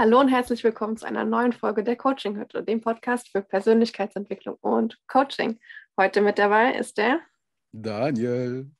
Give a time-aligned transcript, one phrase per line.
[0.00, 4.56] Hallo und herzlich willkommen zu einer neuen Folge der Coaching Hütte, dem Podcast für Persönlichkeitsentwicklung
[4.62, 5.60] und Coaching.
[5.94, 7.20] Heute mit dabei ist der
[7.72, 8.70] Daniel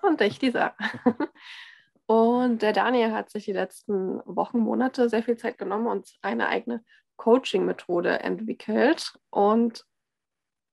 [0.00, 0.74] und ich, Lisa.
[2.06, 6.48] Und der Daniel hat sich die letzten Wochen, Monate sehr viel Zeit genommen und eine
[6.48, 6.82] eigene
[7.16, 9.12] Coaching-Methode entwickelt.
[9.28, 9.84] Und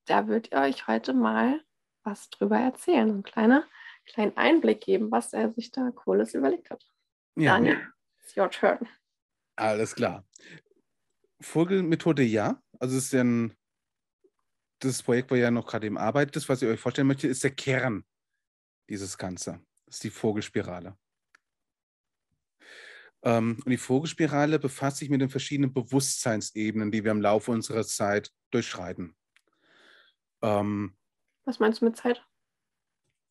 [0.05, 1.59] da wird ihr euch heute mal
[2.03, 3.63] was drüber erzählen, einen kleinen,
[4.05, 6.85] kleinen Einblick geben, was er sich da Cooles überlegt hat.
[7.35, 7.55] Ja.
[7.55, 7.81] Daniel,
[8.23, 8.87] it's your turn.
[9.57, 10.25] Alles klar.
[11.41, 12.61] Vogelmethode ja.
[12.79, 13.57] Also ist ja ein,
[14.79, 17.43] das Projekt, wo ihr ja noch gerade eben arbeitet, was ich euch vorstellen möchte, ist
[17.43, 18.05] der Kern
[18.87, 19.59] dieses Ganze.
[19.85, 20.97] Das ist die Vogelspirale.
[23.23, 27.85] Ähm, und die Vogelspirale befasst sich mit den verschiedenen Bewusstseinsebenen, die wir im Laufe unserer
[27.85, 29.17] Zeit durchschreiten.
[30.43, 30.95] Ähm,
[31.45, 32.23] Was meinst du mit Zeit?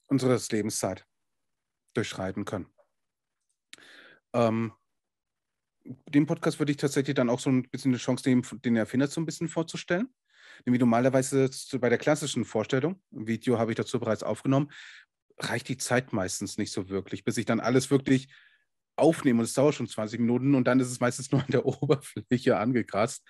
[0.09, 1.07] Unsere Lebenszeit
[1.95, 2.67] durchschreiten können.
[4.33, 4.73] Ähm,
[6.09, 9.07] dem Podcast würde ich tatsächlich dann auch so ein bisschen eine Chance nehmen, den Erfinder
[9.07, 10.09] so ein bisschen vorzustellen.
[10.65, 14.71] Nämlich normalerweise bei der klassischen Vorstellung, Video habe ich dazu bereits aufgenommen,
[15.39, 18.29] reicht die Zeit meistens nicht so wirklich, bis ich dann alles wirklich
[18.97, 21.67] aufnehme und es dauert schon 20 Minuten und dann ist es meistens nur an der
[21.67, 23.23] Oberfläche angekratzt.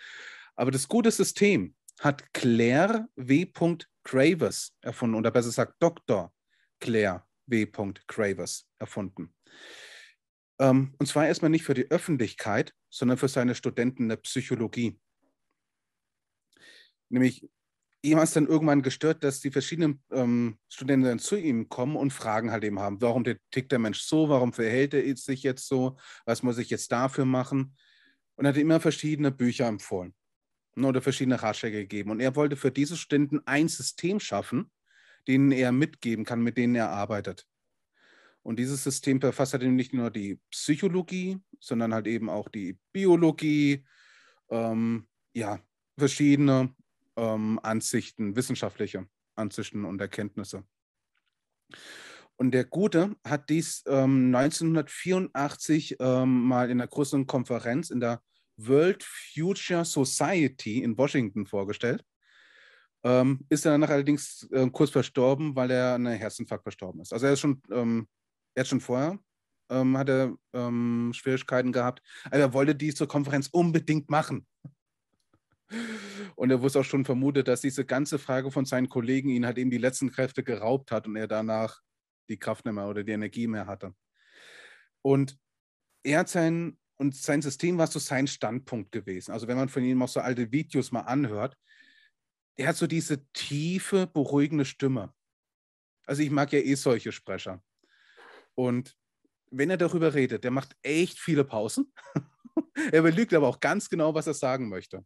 [0.54, 3.50] Aber das gute System hat Claire W.
[4.04, 6.32] Cravers erfunden oder besser gesagt Dr.
[6.80, 7.66] Claire W.
[8.06, 9.34] Cravers erfunden.
[10.58, 14.98] Ähm, und zwar erstmal nicht für die Öffentlichkeit, sondern für seine Studenten der Psychologie.
[17.08, 17.48] Nämlich,
[18.02, 21.96] ihm hat es dann irgendwann gestört, dass die verschiedenen ähm, Studenten dann zu ihm kommen
[21.96, 23.00] und Fragen halt eben haben.
[23.00, 24.28] Warum tickt der Mensch so?
[24.28, 25.96] Warum verhält er sich jetzt so?
[26.24, 27.76] Was muss ich jetzt dafür machen?
[28.36, 30.14] Und er hat immer verschiedene Bücher empfohlen
[30.76, 32.10] ne, oder verschiedene Ratschläge gegeben.
[32.10, 34.70] Und er wollte für diese Studenten ein System schaffen,
[35.26, 37.46] denen er mitgeben kann, mit denen er arbeitet.
[38.46, 43.84] Und dieses System verfasst halt nicht nur die Psychologie, sondern halt eben auch die Biologie,
[44.50, 45.58] ähm, ja,
[45.98, 46.72] verschiedene
[47.16, 50.62] ähm, Ansichten, wissenschaftliche Ansichten und Erkenntnisse.
[52.36, 58.22] Und der Gute hat dies ähm, 1984 ähm, mal in einer größeren Konferenz in der
[58.58, 62.04] World Future Society in Washington vorgestellt.
[63.02, 67.12] Ähm, ist danach allerdings äh, kurz verstorben, weil er an einem Herzinfarkt verstorben ist.
[67.12, 67.60] Also er ist schon
[68.56, 69.18] ähm, jetzt schon vorher
[69.70, 72.02] ähm, hat er ähm, Schwierigkeiten gehabt.
[72.24, 74.46] Aber er wollte die zur Konferenz unbedingt machen.
[76.36, 79.58] Und er wusste auch schon vermutet, dass diese ganze Frage von seinen Kollegen ihn halt
[79.58, 81.80] eben die letzten Kräfte geraubt hat und er danach
[82.28, 83.94] die Kraft nicht mehr oder die Energie mehr hatte.
[85.02, 85.38] Und
[86.04, 89.32] er hat sein, und sein System war so sein Standpunkt gewesen.
[89.32, 91.56] Also wenn man von ihm auch so alte Videos mal anhört,
[92.56, 95.12] er hat so diese tiefe, beruhigende Stimme.
[96.06, 97.62] Also ich mag ja eh solche Sprecher.
[98.56, 98.96] Und
[99.50, 101.92] wenn er darüber redet, der macht echt viele Pausen.
[102.92, 105.04] er belügt aber auch ganz genau, was er sagen möchte.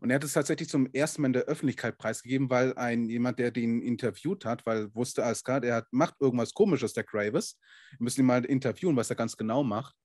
[0.00, 3.38] Und er hat es tatsächlich zum ersten Mal in der Öffentlichkeit preisgegeben, weil ein jemand,
[3.38, 7.58] der den interviewt hat, weil wusste alles klar, er hat, macht irgendwas Komisches, der Gravis.
[7.98, 9.96] Wir müssen ihn mal interviewen, was er ganz genau macht.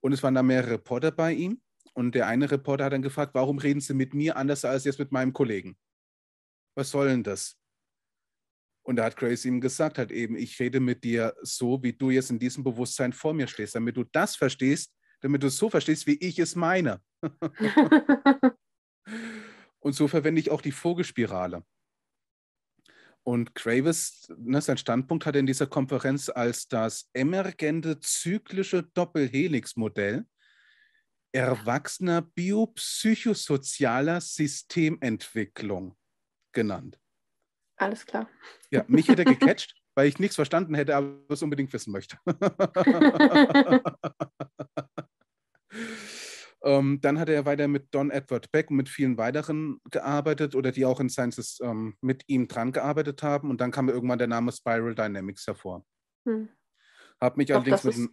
[0.00, 1.62] Und es waren da mehrere Reporter bei ihm.
[1.94, 4.98] Und der eine Reporter hat dann gefragt, warum reden Sie mit mir anders als jetzt
[4.98, 5.76] mit meinem Kollegen?
[6.74, 7.61] Was soll denn das?
[8.82, 12.10] Und da hat Grace ihm gesagt, halt eben, ich rede mit dir so, wie du
[12.10, 15.70] jetzt in diesem Bewusstsein vor mir stehst, damit du das verstehst, damit du es so
[15.70, 17.00] verstehst, wie ich es meine.
[19.78, 21.64] und so verwende ich auch die Vogelspirale.
[23.24, 30.26] Und Graves, ne, sein Standpunkt hat er in dieser Konferenz als das emergente zyklische Doppelhelix-Modell
[31.30, 35.96] erwachsener biopsychosozialer Systementwicklung
[36.52, 37.01] genannt.
[37.82, 38.28] Alles klar.
[38.70, 42.16] Ja, mich hätte er gecatcht, weil ich nichts verstanden hätte, aber es unbedingt wissen möchte.
[46.62, 50.70] ähm, dann hat er weiter mit Don Edward Beck und mit vielen weiteren gearbeitet oder
[50.70, 53.50] die auch in Sciences ähm, mit ihm dran gearbeitet haben.
[53.50, 55.84] Und dann kam irgendwann der Name Spiral Dynamics hervor.
[56.24, 56.48] Hm.
[57.20, 58.10] Hab mich Doch, allerdings mit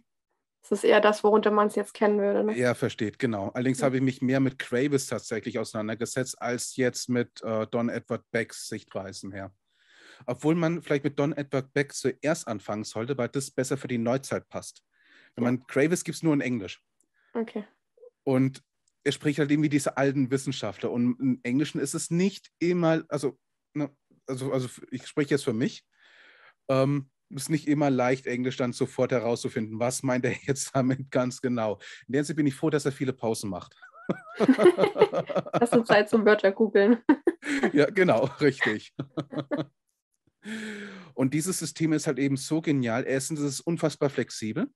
[0.62, 2.44] das ist eher das, worunter man es jetzt kennen würde.
[2.44, 2.56] Ne?
[2.56, 3.48] Ja, versteht, genau.
[3.48, 3.86] Allerdings ja.
[3.86, 8.68] habe ich mich mehr mit Cravis tatsächlich auseinandergesetzt, als jetzt mit äh, Don Edward Becks
[8.68, 9.52] Sichtweisen her.
[10.26, 13.98] Obwohl man vielleicht mit Don Edward Beck zuerst anfangen sollte, weil das besser für die
[13.98, 14.82] Neuzeit passt.
[15.34, 16.82] Wenn man Gravis gibt es nur in Englisch.
[17.34, 17.64] Okay.
[18.24, 18.62] Und
[19.04, 20.90] er spricht halt eben wie diese alten Wissenschaftler.
[20.90, 23.38] Und im Englischen ist es nicht immer, also,
[23.74, 23.90] ne,
[24.26, 25.84] also, also ich spreche jetzt für mich,
[26.68, 31.40] ähm, ist nicht immer leicht, Englisch dann sofort herauszufinden, was meint er jetzt damit ganz
[31.40, 31.78] genau.
[32.06, 33.74] In der Hinsicht bin ich froh, dass er viele Pausen macht.
[35.60, 36.98] Hast du Zeit zum Wörter googeln?
[37.72, 38.94] ja, genau, richtig.
[41.14, 43.04] Und dieses System ist halt eben so genial.
[43.06, 44.70] Erstens ist es unfassbar flexibel.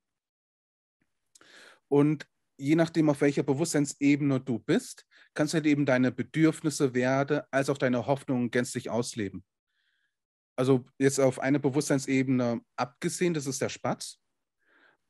[1.87, 2.27] Und
[2.57, 7.69] je nachdem, auf welcher Bewusstseinsebene du bist, kannst du halt eben deine Bedürfnisse, Werte als
[7.69, 9.43] auch deine Hoffnungen gänzlich ausleben.
[10.57, 14.19] Also jetzt auf eine Bewusstseinsebene abgesehen, das ist der Spatz,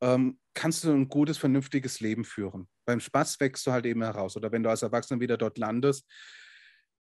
[0.02, 2.68] ähm, kannst du ein gutes, vernünftiges Leben führen.
[2.86, 4.36] Beim Spatz wächst du halt eben heraus.
[4.36, 6.06] Oder wenn du als Erwachsener wieder dort landest,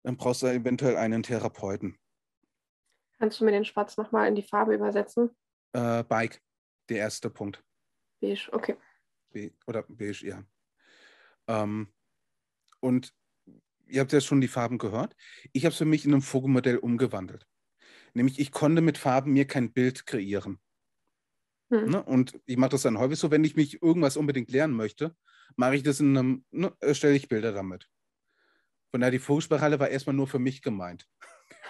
[0.02, 1.98] dann brauchst du eventuell einen Therapeuten.
[3.18, 5.30] Kannst du mir den Spatz nochmal in die Farbe übersetzen?
[5.72, 6.40] Äh, Bike,
[6.88, 7.62] der erste Punkt.
[8.20, 8.76] Beige, okay.
[9.30, 10.44] Be oder beige, ja.
[11.48, 11.92] Ähm,
[12.80, 13.14] und
[13.86, 15.16] ihr habt ja schon die Farben gehört.
[15.52, 17.46] Ich habe es für mich in einem Vogelmodell umgewandelt.
[18.14, 20.58] Nämlich, ich konnte mit Farben mir kein Bild kreieren.
[21.70, 21.90] Hm.
[21.90, 22.02] Ne?
[22.02, 25.16] Und ich mache das dann häufig so, wenn ich mich irgendwas unbedingt lernen möchte,
[25.56, 27.88] mache ich das in einem, ne, erstelle ich Bilder damit.
[28.90, 31.08] Von daher, die Vogelspirale war erstmal nur für mich gemeint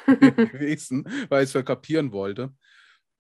[0.53, 2.55] gewesen, weil ich es verkapieren wollte.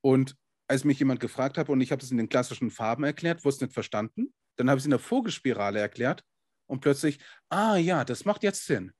[0.00, 0.36] Und
[0.68, 3.54] als mich jemand gefragt hat und ich habe es in den klassischen Farben erklärt, wurde
[3.54, 4.32] es nicht verstanden.
[4.56, 6.24] Dann habe ich es in der Vogelspirale erklärt
[6.66, 7.18] und plötzlich,
[7.48, 8.92] ah ja, das macht jetzt Sinn.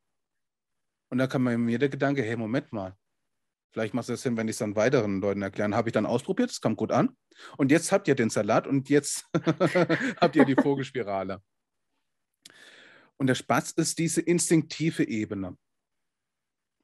[1.09, 2.97] Und da kam mir der Gedanke, hey, Moment mal,
[3.73, 5.75] vielleicht macht es Sinn, wenn ich es dann weiteren Leuten erklären.
[5.75, 7.17] Habe ich dann ausprobiert, es kam gut an.
[7.57, 9.29] Und jetzt habt ihr den Salat und jetzt
[10.21, 11.43] habt ihr die Vogelspirale.
[13.19, 15.57] Und der Spatz ist diese instinktive Ebene,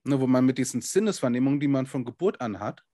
[0.05, 2.85] ne, wo man mit diesen Sinneswahrnehmungen, die man von Geburt an hat,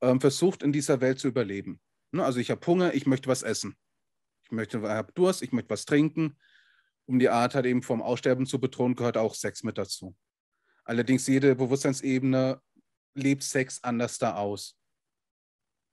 [0.00, 1.80] ähm, versucht, in dieser Welt zu überleben.
[2.12, 3.76] Ne, also ich habe Hunger, ich möchte was essen.
[4.44, 6.38] Ich möchte, habe Durst, ich möchte was trinken.
[7.06, 10.16] Um die Art halt eben vom Aussterben zu bedrohen, gehört auch Sex mit dazu.
[10.84, 12.60] Allerdings jede Bewusstseinsebene
[13.14, 14.78] lebt Sex anders da aus.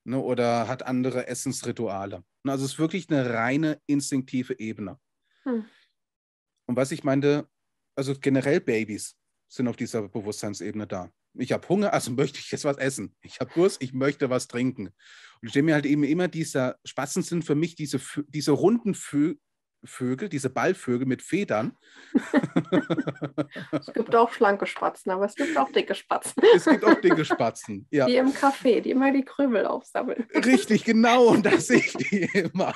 [0.03, 2.23] Ne, oder hat andere Essensrituale.
[2.43, 4.99] Ne, also es ist wirklich eine reine instinktive Ebene.
[5.43, 5.65] Hm.
[6.65, 7.47] Und was ich meinte,
[7.95, 9.17] also generell Babys
[9.51, 11.11] sind auf dieser Bewusstseinsebene da.
[11.33, 13.15] Ich habe Hunger, also möchte ich jetzt was essen.
[13.21, 14.87] Ich habe Durst, ich möchte was trinken.
[14.87, 18.95] Und ich stelle mir halt eben immer dieser, Spatzen sind für mich diese, diese runden
[18.95, 19.35] Vö
[19.83, 21.75] Vögel, diese Ballvögel mit Federn.
[23.71, 26.43] es gibt auch schlanke Spatzen, aber es gibt auch dicke Spatzen.
[26.55, 28.05] Es gibt auch dicke Spatzen, ja.
[28.05, 30.27] Die im Café, die immer die Krümel aufsammeln.
[30.35, 32.75] Richtig, genau, und da sehe ich die immer.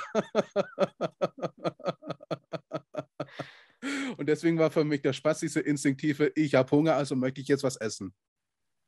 [4.25, 7.48] Und deswegen war für mich der Spaß diese instinktive, ich habe Hunger, also möchte ich
[7.48, 8.12] jetzt was essen.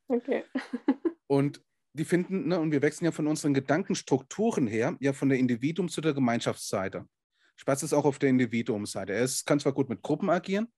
[0.08, 0.44] Okay.
[1.28, 1.62] und
[1.94, 5.90] die finden, ne, und wir wechseln ja von unseren Gedankenstrukturen her, ja von der Individuum
[5.90, 7.06] zu der Gemeinschaftsseite.
[7.58, 9.14] Spaß ist auch auf der Individuumseite.
[9.14, 10.74] Er ist, kann zwar gut mit Gruppen agieren,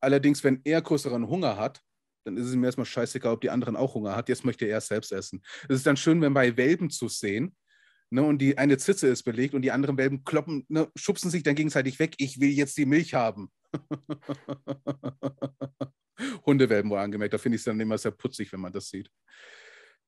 [0.00, 1.82] allerdings, wenn er größeren Hunger hat,
[2.24, 4.30] dann ist es ihm erstmal scheißegal, ob die anderen auch Hunger hat.
[4.30, 5.42] Jetzt möchte er selbst essen.
[5.68, 7.54] Es ist dann schön, wenn bei Welpen zu sehen,
[8.12, 11.44] Ne, und die eine Zitze ist belegt und die anderen Welpen kloppen, ne, schubsen sich
[11.44, 12.14] dann gegenseitig weg.
[12.18, 13.52] Ich will jetzt die Milch haben.
[16.46, 17.34] Hundewelpen wohl angemerkt.
[17.34, 19.10] Da finde ich es dann immer sehr putzig, wenn man das sieht.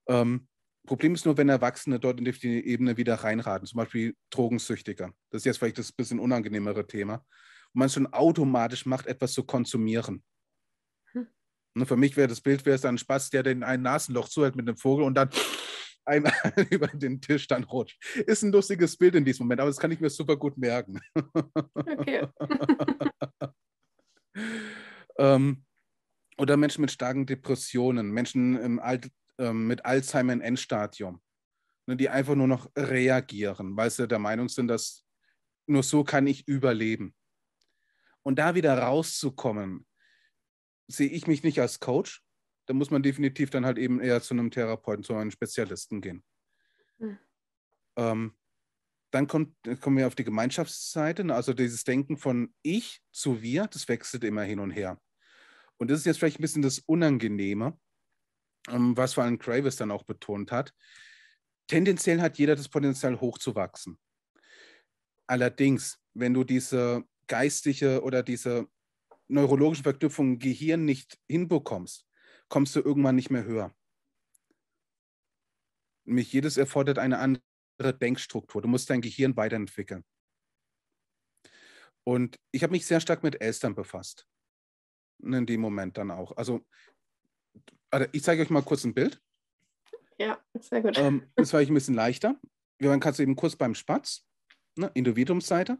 [0.08, 0.48] Ähm,
[0.86, 5.12] Problem ist nur, wenn Erwachsene dort in die Ebene wieder reinraten, zum Beispiel Drogensüchtiger.
[5.30, 7.24] Das ist jetzt vielleicht das bisschen unangenehmere Thema.
[7.72, 10.24] Und man schon automatisch macht, etwas zu konsumieren.
[11.12, 11.28] Hm.
[11.74, 14.28] Ne, für mich wäre das Bild, wäre es dann ein Spaß, der den ein Nasenloch
[14.28, 15.30] zuhält mit einem Vogel und dann
[16.04, 16.32] einmal
[16.70, 18.02] über den Tisch dann rutscht.
[18.26, 21.00] Ist ein lustiges Bild in diesem Moment, aber das kann ich mir super gut merken.
[21.76, 22.26] Okay.
[25.18, 25.64] Ähm,
[26.38, 31.20] oder Menschen mit starken Depressionen, Menschen Alt, ähm, mit Alzheimer im Endstadium,
[31.86, 35.04] ne, die einfach nur noch reagieren, weil sie der Meinung sind, dass
[35.66, 37.14] nur so kann ich überleben.
[38.22, 39.86] Und da wieder rauszukommen,
[40.88, 42.22] sehe ich mich nicht als Coach,
[42.66, 46.24] da muss man definitiv dann halt eben eher zu einem Therapeuten, zu einem Spezialisten gehen.
[46.98, 47.18] Mhm.
[47.96, 48.34] Ähm,
[49.12, 51.34] dann kommt, kommen wir auf die Gemeinschaftsseite, ne?
[51.34, 54.98] also dieses Denken von ich zu wir, das wechselt immer hin und her.
[55.76, 57.78] Und das ist jetzt vielleicht ein bisschen das Unangenehme,
[58.68, 60.72] ähm, was vor allem Gravis dann auch betont hat.
[61.66, 63.98] Tendenziell hat jeder das Potenzial hochzuwachsen.
[65.26, 68.66] Allerdings, wenn du diese geistige oder diese
[69.28, 72.06] neurologische Verknüpfung im Gehirn nicht hinbekommst,
[72.48, 73.74] kommst du irgendwann nicht mehr höher.
[76.04, 77.44] Nämlich jedes erfordert eine andere
[77.90, 78.62] Denkstruktur.
[78.62, 80.04] Du musst dein Gehirn weiterentwickeln.
[82.04, 84.28] Und ich habe mich sehr stark mit Elstern befasst.
[85.22, 86.36] In dem Moment dann auch.
[86.36, 86.64] Also,
[88.12, 89.20] ich zeige euch mal kurz ein Bild.
[90.18, 90.98] Ja, sehr gut.
[90.98, 92.40] Ähm, das war ich ein bisschen leichter.
[92.78, 94.26] Wir waren gerade eben kurz beim Spatz,
[94.76, 95.78] ne, Individuumsseite.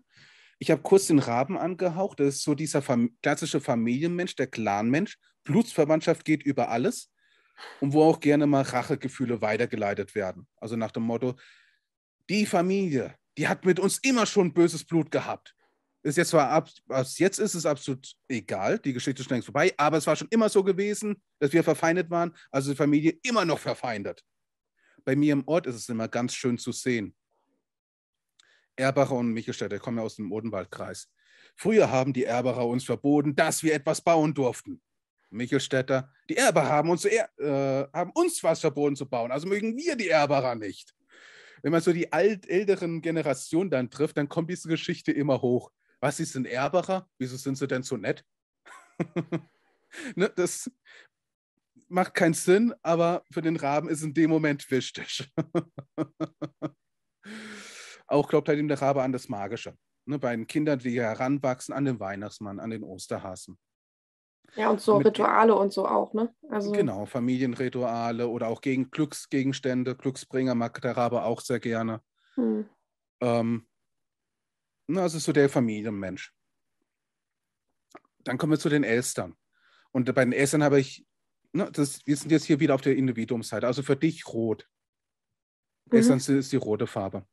[0.58, 2.20] Ich habe kurz den Raben angehaucht.
[2.20, 5.18] Das ist so dieser Fam klassische Familienmensch, der Clanmensch.
[5.44, 7.12] Blutsverwandtschaft geht über alles
[7.80, 10.46] und wo auch gerne mal Rachegefühle weitergeleitet werden.
[10.56, 11.34] Also nach dem Motto,
[12.28, 15.54] die Familie, die hat mit uns immer schon böses Blut gehabt.
[16.04, 16.68] Ist jetzt zwar ab,
[17.16, 20.28] jetzt ist es absolut egal, die Geschichte ist schon längst vorbei, aber es war schon
[20.30, 24.24] immer so gewesen, dass wir verfeindet waren, also die Familie immer noch verfeindet.
[25.04, 27.14] Bei mir im Ort ist es immer ganz schön zu sehen.
[28.74, 31.08] Erbacher und Michelstädter kommen ja aus dem Odenwaldkreis.
[31.56, 34.80] Früher haben die Erbacher uns verboten, dass wir etwas bauen durften.
[35.30, 37.24] Michelstädter, die Erbacher haben uns, äh,
[37.92, 40.94] haben uns was verboten zu bauen, also mögen wir die Erbacher nicht.
[41.62, 45.70] Wenn man so die alt, älteren Generationen dann trifft, dann kommt diese Geschichte immer hoch.
[46.00, 47.08] Was ist ein Erbacher?
[47.18, 48.24] Wieso sind sie denn so nett?
[50.16, 50.70] ne, das
[51.88, 55.30] macht keinen Sinn, aber für den Raben ist in dem Moment wichtig.
[58.06, 59.76] Auch glaubt halt ihm der Rabe an das Magische.
[60.04, 63.56] Ne, bei den Kindern, die heranwachsen, an den Weihnachtsmann, an den Osterhasen.
[64.54, 66.34] Ja, und so Mit, Rituale und so auch, ne?
[66.50, 72.02] Also, genau, Familienrituale oder auch gegen Glücksgegenstände, Glücksbringer mag der Rabe auch sehr gerne.
[72.34, 72.68] Hm.
[73.20, 73.66] Ähm,
[74.94, 76.34] also so der Familienmensch.
[78.24, 79.34] Dann kommen wir zu den Elstern.
[79.90, 81.06] Und bei den Elstern habe ich,
[81.52, 84.68] ne, das, wir sind jetzt hier wieder auf der Individuumsseite, also für dich rot.
[85.86, 85.96] Mhm.
[85.96, 87.26] Elstern ist die rote Farbe.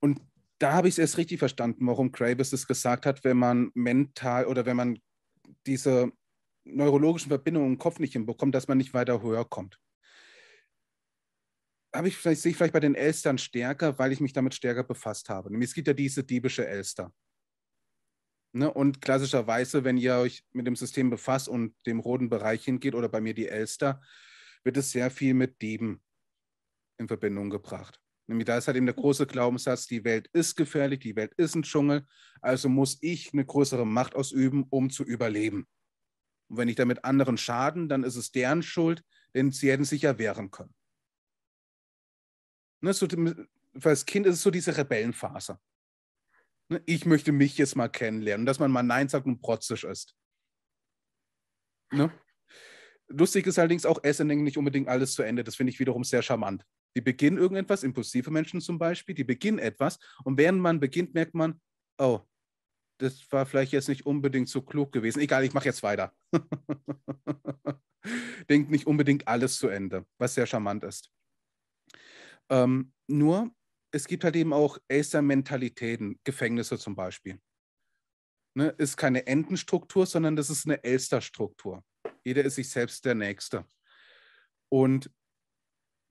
[0.00, 0.20] Und
[0.58, 4.46] da habe ich es erst richtig verstanden, warum Graves es gesagt hat, wenn man mental
[4.46, 4.98] oder wenn man
[5.68, 6.10] diese
[6.64, 9.78] neurologischen Verbindungen im Kopf nicht hinbekommt, dass man nicht weiter höher kommt.
[11.94, 14.84] Habe ich vielleicht, sehe ich vielleicht bei den Elstern stärker, weil ich mich damit stärker
[14.84, 15.56] befasst habe.
[15.62, 17.12] Es gibt ja diese diebische Elster.
[18.52, 18.72] Ne?
[18.72, 23.08] Und klassischerweise, wenn ihr euch mit dem System befasst und dem roten Bereich hingeht oder
[23.08, 24.02] bei mir die Elster,
[24.64, 26.02] wird es sehr viel mit Dieben
[26.98, 28.00] in Verbindung gebracht.
[28.28, 31.54] Nämlich da ist halt eben der große Glaubenssatz, die Welt ist gefährlich, die Welt ist
[31.54, 32.06] ein Dschungel,
[32.42, 35.66] also muss ich eine größere Macht ausüben, um zu überleben.
[36.48, 39.02] Und wenn ich damit anderen schaden, dann ist es deren Schuld,
[39.34, 40.74] denn sie hätten sich ja wehren können.
[42.80, 43.48] Ne, so, für
[43.82, 45.58] das Kind ist es so diese Rebellenphase.
[46.68, 50.14] Ne, ich möchte mich jetzt mal kennenlernen, dass man mal Nein sagt und protzig ist.
[51.90, 52.12] Ne?
[53.08, 55.42] Lustig ist allerdings auch, Essen nicht unbedingt alles zu Ende.
[55.44, 56.64] Das finde ich wiederum sehr charmant.
[56.96, 61.34] Die beginnen irgendetwas, impulsive Menschen zum Beispiel, die beginnen etwas und während man beginnt, merkt
[61.34, 61.60] man,
[61.98, 62.20] oh,
[62.98, 65.20] das war vielleicht jetzt nicht unbedingt so klug gewesen.
[65.20, 66.12] Egal, ich mache jetzt weiter.
[68.50, 71.10] Denkt nicht unbedingt alles zu Ende, was sehr charmant ist.
[72.50, 73.50] Ähm, nur,
[73.92, 77.40] es gibt halt eben auch Elster-Mentalitäten, Gefängnisse zum Beispiel.
[78.56, 81.84] Ne, ist keine Entenstruktur, sondern das ist eine Elster-Struktur.
[82.28, 83.64] Jeder ist sich selbst der Nächste.
[84.68, 85.10] Und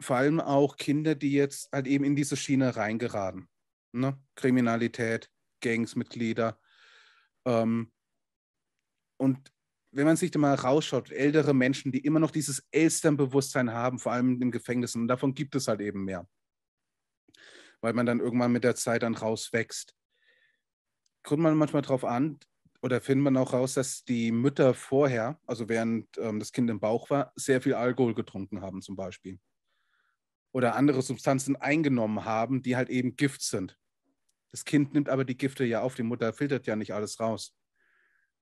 [0.02, 3.48] vor allem auch Kinder, die jetzt halt eben in diese Schiene reingeraten.
[3.92, 4.20] Ne?
[4.34, 5.30] Kriminalität,
[5.62, 6.60] Gangsmitglieder.
[7.46, 7.92] Ähm,
[9.18, 9.54] und
[9.92, 14.14] wenn man sich da mal rausschaut, ältere Menschen, die immer noch dieses Elsternbewusstsein haben, vor
[14.14, 16.28] allem im Gefängnis, und davon gibt es halt eben mehr.
[17.82, 19.96] Weil man dann irgendwann mit der Zeit dann rauswächst.
[21.22, 22.40] Kommt man manchmal darauf an,
[22.88, 26.80] oder findet man auch raus, dass die Mütter vorher, also während ähm, das Kind im
[26.80, 29.40] Bauch war, sehr viel Alkohol getrunken haben, zum Beispiel
[30.54, 33.78] oder andere Substanzen eingenommen haben, die halt eben Gift sind.
[34.52, 37.54] Das Kind nimmt aber die Gifte ja auf, die Mutter filtert ja nicht alles raus.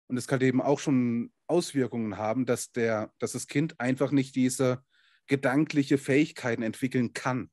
[0.07, 4.35] Und es kann eben auch schon Auswirkungen haben, dass, der, dass das Kind einfach nicht
[4.35, 4.83] diese
[5.27, 7.49] gedankliche Fähigkeiten entwickeln kann.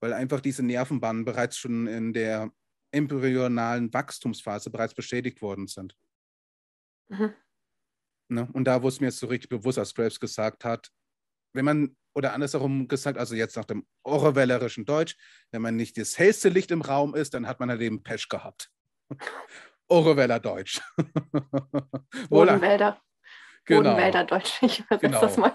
[0.00, 2.52] Weil einfach diese Nervenbahnen bereits schon in der
[2.90, 5.96] embryonalen Wachstumsphase bereits beschädigt worden sind.
[7.08, 7.34] Mhm.
[8.28, 8.48] Ne?
[8.52, 10.90] Und da, wo es mir jetzt so richtig bewusst, als Graves gesagt hat,
[11.54, 15.16] wenn man oder andersherum gesagt, also jetzt nach dem orwellerischen Deutsch,
[15.52, 18.28] wenn man nicht das hellste Licht im Raum ist, dann hat man halt eben Pech
[18.28, 18.70] gehabt.
[19.88, 20.80] Orweller Deutsch.
[22.28, 23.00] Bodenwälder.
[23.64, 23.82] Genau.
[23.82, 25.20] Bodenwälder Deutsch, ich übersetze genau.
[25.20, 25.54] das mal.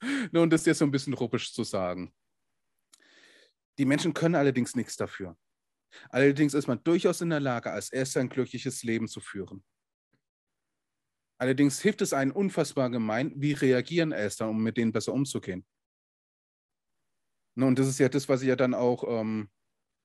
[0.32, 2.14] Nun, das ist jetzt so ein bisschen ruppisch zu sagen.
[3.80, 5.38] Die Menschen können allerdings nichts dafür.
[6.10, 9.64] Allerdings ist man durchaus in der Lage, als Erster ein glückliches Leben zu führen.
[11.38, 15.64] Allerdings hilft es einen unfassbar gemein, wie reagieren Eltern, um mit denen besser umzugehen.
[17.56, 19.48] Und das ist ja das, was ich ja dann auch ähm,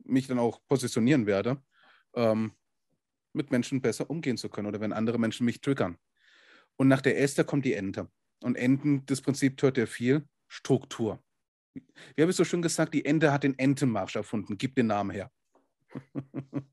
[0.06, 1.62] mich dann auch positionieren werde,
[2.14, 2.54] ähm,
[3.34, 5.98] mit Menschen besser umgehen zu können oder wenn andere Menschen mich triggern.
[6.78, 8.10] Und nach der Esther kommt die Ente.
[8.42, 11.22] Und Enten, das Prinzip hört ja viel, Struktur.
[12.16, 14.58] Wie habe ich so schön gesagt, die Ente hat den Entenmarsch erfunden.
[14.58, 15.32] Gib den Namen her.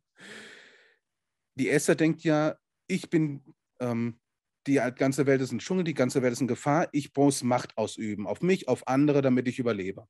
[1.54, 2.56] die Esther denkt ja,
[2.86, 3.42] ich bin
[3.80, 4.20] ähm,
[4.66, 7.76] die ganze Welt ist ein Dschungel, die ganze Welt ist in Gefahr, ich muss Macht
[7.76, 10.06] ausüben, auf mich, auf andere, damit ich überlebe.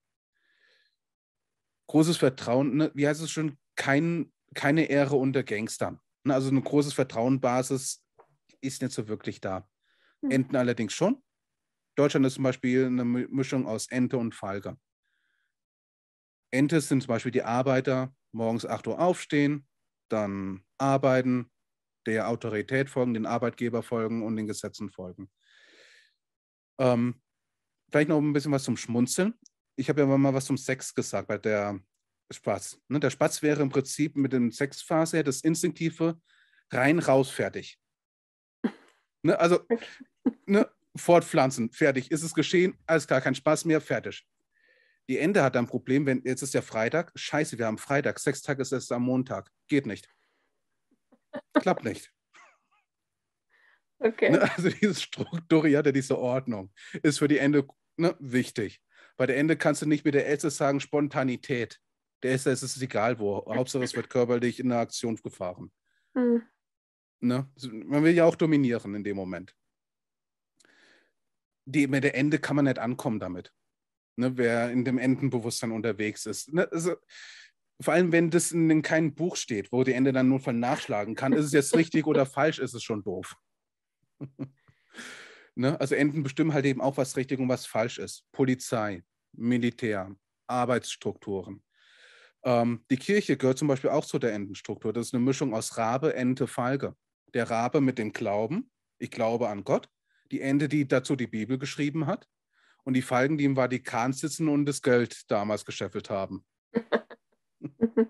[1.88, 2.90] Großes Vertrauen, ne?
[2.94, 6.00] wie heißt es schon, Kein, keine Ehre unter Gangstern.
[6.24, 6.34] Ne?
[6.34, 8.04] Also eine große Vertrauenbasis
[8.60, 9.68] ist nicht so wirklich da.
[10.22, 10.30] Hm.
[10.30, 11.22] Enten allerdings schon.
[11.94, 14.78] Deutschland ist zum Beispiel eine Mischung aus Ente und Falke.
[16.50, 19.66] Ente sind zum Beispiel die Arbeiter, morgens 8 Uhr aufstehen,
[20.08, 21.50] dann arbeiten,
[22.06, 25.30] der Autorität folgen, den Arbeitgeber folgen und den Gesetzen folgen.
[26.78, 27.20] Ähm,
[27.90, 29.34] vielleicht noch ein bisschen was zum Schmunzeln.
[29.76, 31.80] ich habe ja mal was zum Sex gesagt bei der
[32.30, 32.78] Spatz.
[32.88, 33.00] Ne?
[33.00, 36.20] Der Spatz wäre im Prinzip mit dem Sexphase her das Instinktive
[36.70, 37.78] rein, raus, fertig.
[39.24, 39.38] Ne?
[39.38, 39.60] Also
[40.46, 40.68] ne?
[40.96, 42.10] Fortpflanzen, fertig.
[42.10, 44.26] Ist es geschehen, alles klar, kein Spaß mehr, fertig.
[45.08, 48.60] Die Ente hat ein Problem, wenn jetzt ist ja Freitag, scheiße, wir haben Freitag, Sextag
[48.60, 49.50] ist es am Montag.
[49.68, 50.08] Geht nicht.
[51.54, 52.12] Klappt nicht.
[54.04, 54.30] Okay.
[54.30, 54.42] Ne?
[54.56, 56.72] Also diese strukturierte, diese Ordnung
[57.04, 58.82] ist für die Ende ne, wichtig.
[59.16, 61.78] Bei der Ende kannst du nicht mit der Else sagen Spontanität.
[62.24, 63.44] Der ist, es egal wo.
[63.46, 65.70] Hauptsache es wird körperlich in eine Aktion gefahren.
[66.16, 66.42] Hm.
[67.20, 67.48] Ne?
[67.70, 69.54] Man will ja auch dominieren in dem Moment.
[71.64, 73.52] Die, mit der Ende kann man nicht ankommen damit.
[74.16, 74.36] Ne?
[74.36, 76.52] Wer in dem Endenbewusstsein unterwegs ist.
[76.52, 76.70] Ne?
[76.70, 76.96] Also,
[77.80, 81.14] vor allem, wenn das in keinem Buch steht, wo die Ende dann nur von nachschlagen
[81.14, 83.36] kann, ist es jetzt richtig oder falsch, ist es schon doof.
[85.54, 85.80] ne?
[85.80, 88.24] Also Enden bestimmen halt eben auch, was richtig und was falsch ist.
[88.32, 89.02] Polizei,
[89.32, 90.14] Militär,
[90.46, 91.62] Arbeitsstrukturen.
[92.44, 94.92] Ähm, die Kirche gehört zum Beispiel auch zu der Entenstruktur.
[94.92, 96.96] Das ist eine Mischung aus Rabe, Ente, Falke.
[97.34, 99.88] Der Rabe mit dem Glauben, ich glaube an Gott.
[100.32, 102.28] Die Ente, die dazu die Bibel geschrieben hat.
[102.84, 106.44] Und die Falken, die im Vatikan sitzen und das Geld damals gescheffelt haben.
[107.60, 108.08] ich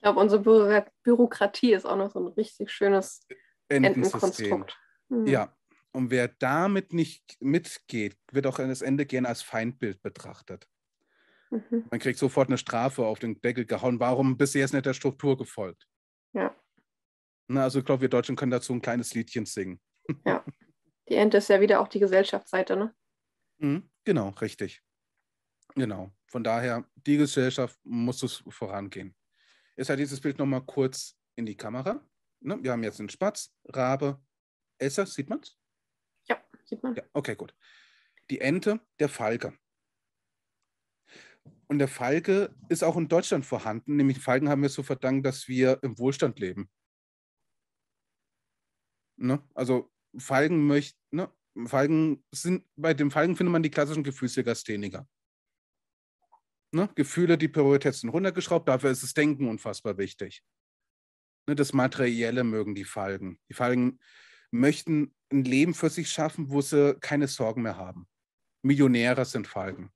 [0.00, 3.24] glaube, unsere Bü Bürokratie ist auch noch so ein richtig schönes
[3.68, 4.76] Entenkonstrukt.
[5.08, 5.26] Mhm.
[5.26, 5.56] Ja,
[5.92, 10.66] und wer damit nicht mitgeht, wird auch an das Ende gern als Feindbild betrachtet.
[11.50, 11.84] Mhm.
[11.88, 14.00] Man kriegt sofort eine Strafe auf den Deckel gehauen.
[14.00, 15.86] Warum bist du jetzt nicht der Struktur gefolgt?
[16.32, 16.52] Ja.
[17.46, 19.80] Na, also ich glaube, wir Deutschen können dazu ein kleines Liedchen singen.
[20.26, 20.44] Ja.
[21.08, 22.94] Die Ente ist ja wieder auch die Gesellschaftsseite, ne?
[23.58, 24.82] Mhm, genau, richtig.
[25.74, 26.12] Genau.
[26.26, 29.14] Von daher, die Gesellschaft muss es vorangehen.
[29.76, 32.06] Jetzt halt dieses Bild nochmal kurz in die Kamera.
[32.40, 32.62] Ne?
[32.62, 34.22] Wir haben jetzt einen Spatz, Rabe,
[34.78, 35.58] Elsa, sieht man es?
[36.28, 36.94] Ja, sieht man.
[36.94, 37.54] Ja, okay, gut.
[38.30, 39.56] Die Ente, der Falke.
[41.66, 43.96] Und der Falke ist auch in Deutschland vorhanden.
[43.96, 46.70] Nämlich Falken haben wir so verdankt, dass wir im Wohlstand leben.
[49.16, 49.42] Ne?
[49.54, 51.30] Also Falken möchten, ne?
[51.66, 55.08] Falken sind, bei dem Falken findet man die klassischen Gefühlslegastheniker.
[56.72, 56.88] Ne?
[56.96, 60.42] Gefühle, die Priorität sind runtergeschraubt, dafür ist das Denken unfassbar wichtig.
[61.46, 61.54] Ne?
[61.54, 63.38] Das Materielle mögen die Falken.
[63.48, 64.00] Die Falken
[64.50, 68.08] möchten ein Leben für sich schaffen, wo sie keine Sorgen mehr haben.
[68.62, 69.90] Millionäre sind Falken.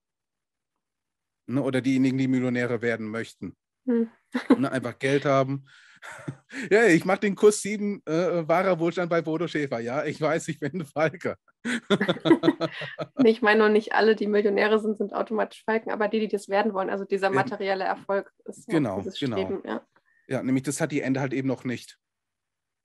[1.48, 1.60] Ne?
[1.60, 3.56] Oder diejenigen, die Millionäre werden möchten.
[3.86, 4.08] Hm.
[4.56, 4.70] Ne?
[4.70, 5.66] Einfach Geld haben.
[6.70, 9.80] ja, ich mache den Kurs 7 äh, wahrer Wohlstand bei Bodo Schäfer.
[9.80, 11.36] Ja, ich weiß, ich bin ein Falke.
[13.24, 16.48] ich meine nur nicht alle, die Millionäre sind, sind automatisch Falken, aber die, die das
[16.48, 19.36] werden wollen, also dieser materielle Erfolg ist genau, dieses genau.
[19.36, 19.86] Streben, ja.
[20.28, 21.98] ja, nämlich das hat die Ende halt eben noch nicht.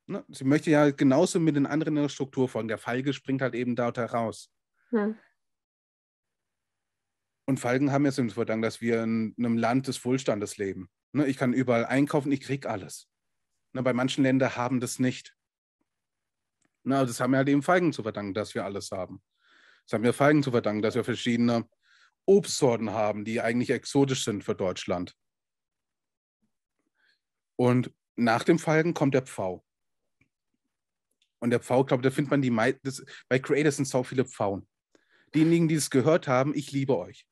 [0.08, 0.26] Ne?
[0.28, 2.68] Sie möchte ja genauso mit den anderen in der Struktur folgen.
[2.68, 4.52] Der Falke springt halt eben dort heraus.
[4.90, 5.18] Hm.
[7.46, 10.90] Und Falken haben es uns verdankt, dass wir in einem Land des Wohlstandes leben.
[11.14, 11.28] Ne?
[11.28, 13.08] Ich kann überall einkaufen, ich kriege alles.
[13.72, 13.82] Ne?
[13.84, 15.36] Bei manchen Ländern haben das nicht.
[16.84, 19.24] Na, das haben wir halt eben Feigen zu verdanken, dass wir alles haben.
[19.86, 21.68] Das haben wir Feigen zu verdanken, dass wir verschiedene
[22.26, 25.16] Obstsorten haben, die eigentlich exotisch sind für Deutschland.
[27.56, 29.66] Und nach dem Falken kommt der Pfau.
[31.40, 34.68] Und der Pfau, glaube da findet man die meisten, bei Creators sind so viele Pfauen.
[35.36, 37.28] Diejenigen, die es gehört haben, ich liebe euch.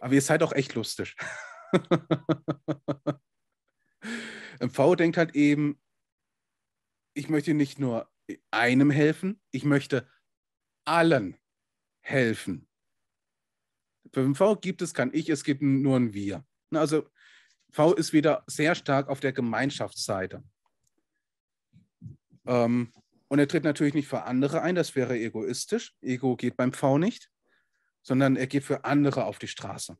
[0.00, 1.16] Aber ihr seid auch echt lustig.
[4.68, 5.80] Pfau denkt halt eben,
[7.14, 8.10] ich möchte nicht nur
[8.50, 10.08] einem helfen, ich möchte
[10.84, 11.36] allen
[12.00, 12.68] helfen.
[14.12, 16.44] Für den V gibt es kein Ich, es gibt nur ein Wir.
[16.72, 17.08] Also
[17.70, 20.42] V ist wieder sehr stark auf der Gemeinschaftsseite.
[22.46, 22.92] Ähm,
[23.28, 25.94] und er tritt natürlich nicht für andere ein, das wäre egoistisch.
[26.00, 27.30] Ego geht beim V nicht,
[28.02, 29.98] sondern er geht für andere auf die Straße.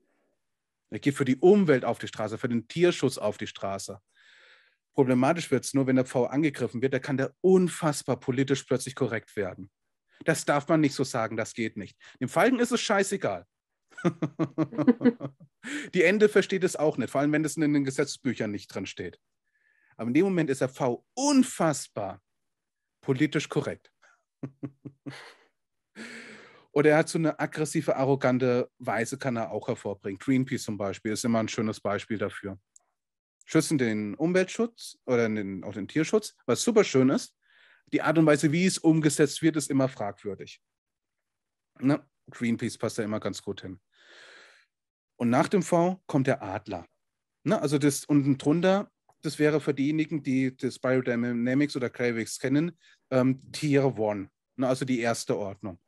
[0.90, 4.00] Er geht für die Umwelt auf die Straße, für den Tierschutz auf die Straße.
[4.94, 8.94] Problematisch wird es nur, wenn der V angegriffen wird, da kann der unfassbar politisch plötzlich
[8.94, 9.70] korrekt werden.
[10.24, 11.98] Das darf man nicht so sagen, das geht nicht.
[12.20, 13.46] Dem Falken ist es scheißegal.
[15.94, 18.86] Die Ende versteht es auch nicht, vor allem wenn es in den Gesetzbüchern nicht drin
[18.86, 19.18] steht.
[19.96, 22.22] Aber in dem Moment ist der V unfassbar
[23.02, 23.92] politisch korrekt.
[26.76, 30.18] Oder er hat so eine aggressive, arrogante Weise, kann er auch hervorbringen.
[30.18, 32.58] Greenpeace zum Beispiel ist immer ein schönes Beispiel dafür
[33.46, 37.34] schützen den Umweltschutz oder den, auch den Tierschutz, was super schön ist.
[37.92, 40.60] Die Art und Weise, wie es umgesetzt wird, ist immer fragwürdig.
[41.78, 42.04] Ne?
[42.30, 43.80] Greenpeace passt da immer ganz gut hin.
[45.16, 46.86] Und nach dem V kommt der Adler.
[47.44, 47.60] Ne?
[47.60, 48.90] Also das unten drunter,
[49.22, 52.76] das wäre für diejenigen, die das Biodynamics oder Cravix kennen,
[53.10, 54.30] ähm, Tier One.
[54.56, 54.66] Ne?
[54.66, 55.78] Also die erste Ordnung.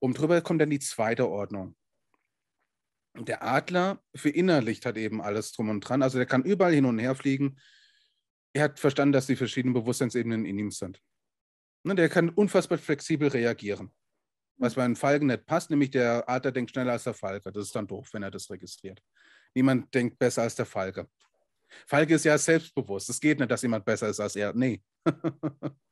[0.00, 1.76] Oben drüber kommt dann die zweite Ordnung.
[3.14, 6.02] Der Adler verinnerlicht hat eben alles drum und dran.
[6.02, 7.58] Also der kann überall hin und her fliegen.
[8.52, 11.00] Er hat verstanden, dass die verschiedenen Bewusstseinsebenen in ihm sind.
[11.82, 13.92] Ne, der kann unfassbar flexibel reagieren.
[14.58, 17.50] Was bei einem Falken nicht passt, nämlich der Adler denkt schneller als der Falke.
[17.50, 19.02] Das ist dann doof, wenn er das registriert.
[19.54, 21.08] Niemand denkt besser als der Falke.
[21.86, 23.08] Falke ist ja selbstbewusst.
[23.08, 24.52] Es geht nicht, dass jemand besser ist als er.
[24.54, 24.82] Nee.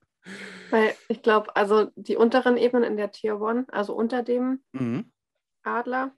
[0.70, 5.10] Weil ich glaube, also die unteren Ebenen in der Tier One, also unter dem mhm.
[5.62, 6.12] Adler,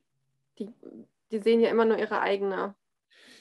[0.59, 0.69] die,
[1.31, 2.75] die sehen ja immer nur ihre eigene,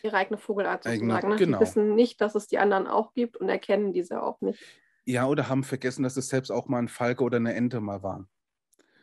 [0.04, 1.12] ihre eigene Vogelart sozusagen.
[1.12, 1.40] Eigene, ne?
[1.40, 1.58] genau.
[1.58, 4.64] Die wissen nicht, dass es die anderen auch gibt und erkennen diese auch nicht.
[5.06, 8.04] Ja, oder haben vergessen, dass es selbst auch mal ein Falke oder eine Ente mal
[8.04, 8.30] waren.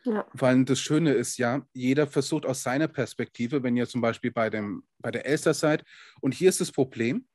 [0.05, 0.25] Ja.
[0.31, 4.49] Weil das Schöne ist ja, jeder versucht aus seiner Perspektive, wenn ihr zum Beispiel bei,
[4.49, 5.83] dem, bei der Elster seid,
[6.21, 7.27] und hier ist das Problem,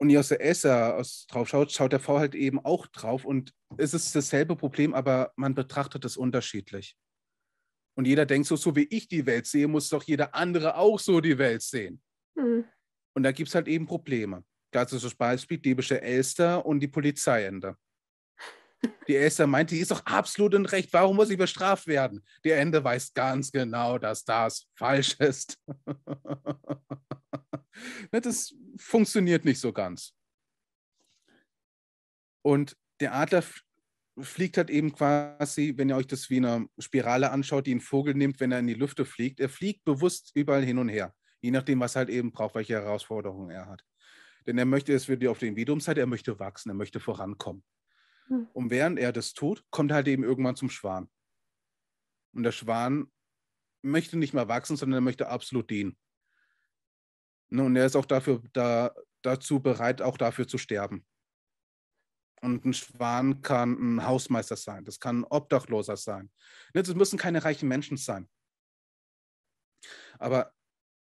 [0.00, 3.24] und ihr aus der Elster aus, drauf schaut, schaut der V halt eben auch drauf
[3.24, 6.96] und es ist dasselbe Problem, aber man betrachtet es unterschiedlich.
[7.96, 10.98] Und jeder denkt so, so wie ich die Welt sehe, muss doch jeder andere auch
[10.98, 12.00] so die Welt sehen.
[12.34, 12.64] Mhm.
[13.14, 14.42] Und da gibt es halt eben Probleme.
[14.72, 17.76] Klassisches Beispiel, diebische Elster und die Polizeiende.
[19.08, 20.92] Die Elster meint, die ist doch absolut in Recht.
[20.92, 22.24] Warum muss ich bestraft werden?
[22.44, 25.58] Die Ende weiß ganz genau, dass das falsch ist.
[28.10, 30.14] das funktioniert nicht so ganz.
[32.42, 33.42] Und der Adler
[34.18, 38.14] fliegt halt eben quasi, wenn ihr euch das wie eine Spirale anschaut, die ein Vogel
[38.14, 39.40] nimmt, wenn er in die Lüfte fliegt.
[39.40, 43.50] Er fliegt bewusst überall hin und her, je nachdem, was halt eben braucht, welche Herausforderungen
[43.50, 43.84] er hat.
[44.46, 47.62] Denn er möchte, es wird auf der Individuumseite, er möchte wachsen, er möchte vorankommen.
[48.30, 48.48] Hm.
[48.52, 51.10] Und während er das tut, kommt er halt eben irgendwann zum Schwan.
[52.32, 53.10] Und der Schwan
[53.82, 55.98] möchte nicht mehr wachsen, sondern er möchte absolut dienen.
[57.48, 61.04] Ne, und er ist auch dafür da, dazu bereit, auch dafür zu sterben.
[62.40, 66.30] Und ein Schwan kann ein Hausmeister sein, das kann ein Obdachloser sein.
[66.72, 68.30] Ne, das müssen keine reichen Menschen sein.
[70.18, 70.52] Aber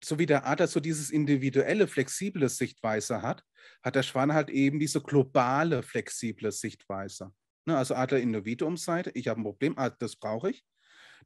[0.03, 3.43] so wie der Adler so dieses individuelle, flexible Sichtweise hat,
[3.83, 7.31] hat der Schwan halt eben diese globale, flexible Sichtweise.
[7.65, 10.65] Ne, also Adler Individuumseite, ich habe ein Problem, ah, das brauche ich.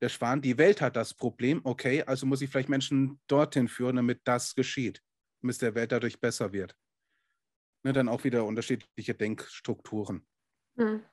[0.01, 3.95] Der Schwan, die Welt hat das Problem, okay, also muss ich vielleicht Menschen dorthin führen,
[3.95, 5.01] damit das geschieht,
[5.41, 6.75] damit es der Welt dadurch besser wird.
[7.83, 10.27] Ne, dann auch wieder unterschiedliche Denkstrukturen.
[10.75, 11.03] Mhm.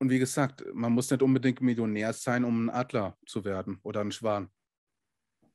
[0.00, 4.00] Und wie gesagt, man muss nicht unbedingt Millionär sein, um ein Adler zu werden oder
[4.00, 4.52] ein Schwan.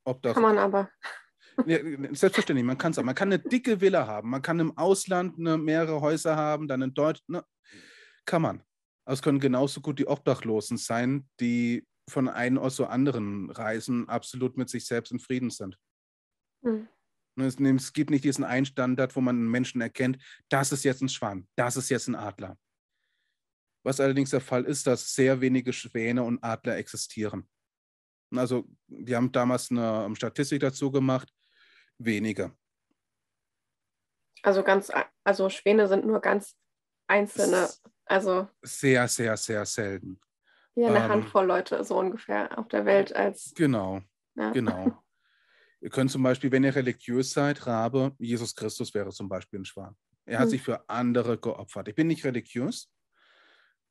[0.04, 0.90] Ob das, kann man aber.
[1.66, 1.78] Ja,
[2.10, 3.04] selbstverständlich, man kann es auch.
[3.04, 6.82] Man kann eine dicke Villa haben, man kann im Ausland eine, mehrere Häuser haben, dann
[6.82, 7.28] in Deutschland.
[7.28, 7.44] Ne,
[8.26, 8.64] kann man.
[9.04, 14.08] Aber es können genauso gut die Obdachlosen sein, die von einem aus so anderen Reisen
[14.08, 15.78] absolut mit sich selbst in Frieden sind.
[16.62, 16.88] Mhm.
[17.36, 21.02] Es, es gibt nicht diesen einen Standard, wo man einen Menschen erkennt, das ist jetzt
[21.02, 22.56] ein Schwan, das ist jetzt ein Adler.
[23.84, 27.48] Was allerdings der Fall ist, dass sehr wenige Schwäne und Adler existieren.
[28.38, 31.28] Also, wir haben damals eine ähm, Statistik dazu gemacht,
[31.98, 32.52] wenige.
[34.42, 34.92] Also ganz,
[35.24, 36.54] also Schwäne sind nur ganz
[37.06, 37.68] einzelne,
[38.04, 40.20] also sehr, sehr, sehr selten.
[40.74, 43.54] Ja, eine ähm, Handvoll Leute so ungefähr auf der Welt als.
[43.54, 44.02] Genau,
[44.34, 44.50] ja.
[44.50, 45.02] genau.
[45.80, 49.66] Ihr könnt zum Beispiel, wenn ihr religiös seid, Rabe, Jesus Christus wäre zum Beispiel ein
[49.66, 49.94] Schwan.
[50.24, 50.50] Er hat hm.
[50.50, 51.88] sich für andere geopfert.
[51.88, 52.90] Ich bin nicht religiös,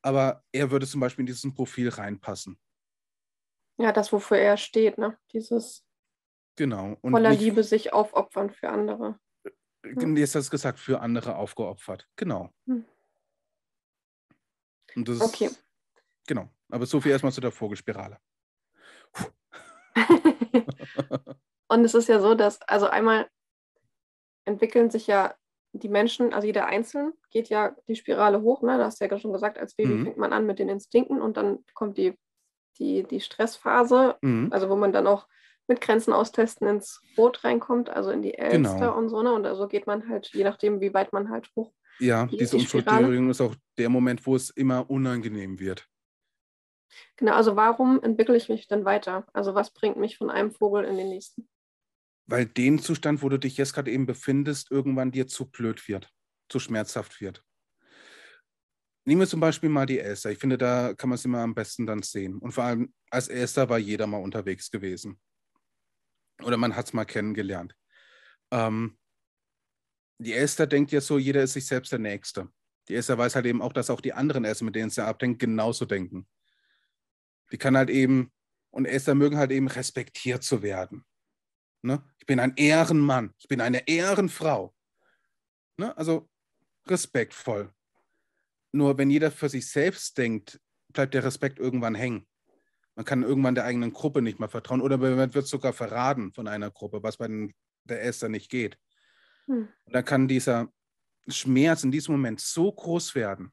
[0.02, 2.58] aber er würde zum Beispiel in dieses Profil reinpassen.
[3.76, 5.18] Ja, das, wofür er steht, ne?
[5.32, 5.84] Dieses
[6.56, 6.96] genau.
[7.00, 9.18] Und voller nicht, Liebe sich aufopfern für andere.
[9.84, 10.16] Hm.
[10.16, 12.08] Jetzt hast du gesagt, für andere aufgeopfert.
[12.16, 12.50] Genau.
[12.66, 12.84] Hm.
[14.96, 15.46] Und das okay.
[15.46, 15.64] Ist,
[16.26, 16.48] genau.
[16.70, 18.18] Aber so viel erstmal zu der Vogelspirale.
[21.68, 23.28] und es ist ja so, dass, also einmal
[24.44, 25.34] entwickeln sich ja
[25.72, 28.78] die Menschen, also jeder einzeln geht ja die Spirale hoch, ne?
[28.78, 30.04] Da hast du ja schon gesagt, als Baby mhm.
[30.04, 32.16] fängt man an mit den Instinkten und dann kommt die
[32.78, 34.48] die, die Stressphase, mhm.
[34.50, 35.26] also wo man dann auch
[35.66, 38.98] mit Grenzen austesten ins Rot reinkommt, also in die Elster genau.
[38.98, 39.22] und so.
[39.22, 39.32] Ne?
[39.32, 41.72] Und so also geht man halt, je nachdem, wie weit man halt hoch.
[42.00, 45.88] Ja, diese die Umstrukturierung ist auch der Moment, wo es immer unangenehm wird.
[47.16, 49.26] Genau, also warum entwickle ich mich denn weiter?
[49.32, 51.48] Also was bringt mich von einem Vogel in den nächsten?
[52.26, 56.10] Weil den Zustand, wo du dich jetzt gerade eben befindest, irgendwann dir zu blöd wird,
[56.48, 57.44] zu schmerzhaft wird.
[59.06, 60.30] Nehmen wir zum Beispiel mal die Elster.
[60.30, 62.38] Ich finde, da kann man es immer am besten dann sehen.
[62.38, 65.20] Und vor allem als Elster war jeder mal unterwegs gewesen.
[66.42, 67.76] Oder man hat es mal kennengelernt.
[68.50, 68.98] Ähm,
[70.18, 72.48] die Elster denkt ja so, jeder ist sich selbst der Nächste.
[72.88, 75.38] Die Elster weiß halt eben auch, dass auch die anderen Elster, mit denen sie abdenkt,
[75.38, 76.26] genauso denken.
[77.52, 78.32] Die kann halt eben,
[78.70, 81.04] und Elster mögen halt eben respektiert zu werden.
[81.82, 82.02] Ne?
[82.18, 84.74] Ich bin ein Ehrenmann, ich bin eine Ehrenfrau.
[85.76, 85.96] Ne?
[85.96, 86.28] Also
[86.86, 87.72] respektvoll.
[88.74, 90.60] Nur wenn jeder für sich selbst denkt,
[90.92, 92.26] bleibt der Respekt irgendwann hängen.
[92.96, 96.48] Man kann irgendwann der eigenen Gruppe nicht mehr vertrauen oder man wird sogar verraten von
[96.48, 98.76] einer Gruppe, was bei den, der Esther nicht geht.
[99.46, 99.68] Hm.
[99.86, 100.72] Dann kann dieser
[101.28, 103.52] Schmerz in diesem Moment so groß werden,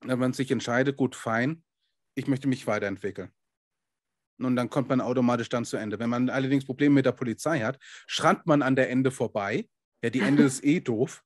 [0.00, 1.62] wenn man sich entscheidet, gut, fein,
[2.16, 3.30] ich möchte mich weiterentwickeln.
[4.38, 6.00] Und dann kommt man automatisch dann zu Ende.
[6.00, 7.78] Wenn man allerdings Probleme mit der Polizei hat,
[8.08, 9.68] schrankt man an der Ende vorbei.
[10.02, 11.22] Ja, die Ende ist eh doof.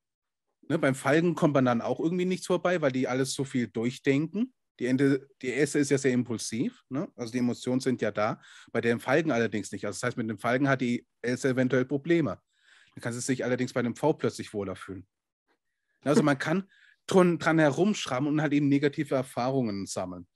[0.69, 3.69] Ne, beim Falken kommt man dann auch irgendwie nichts vorbei, weil die alles so viel
[3.69, 4.53] durchdenken.
[4.79, 7.09] Die, Ende, die erste ist ja sehr impulsiv, ne?
[7.17, 9.85] also die Emotionen sind ja da, bei dem Falken allerdings nicht.
[9.85, 12.39] Also das heißt, mit dem Falken hat die Else eventuell Probleme.
[12.95, 15.07] Dann kann sie sich allerdings bei dem V plötzlich wohler fühlen.
[16.05, 16.69] Also man kann
[17.07, 20.29] dran, dran herumschrammen und halt eben negative Erfahrungen sammeln.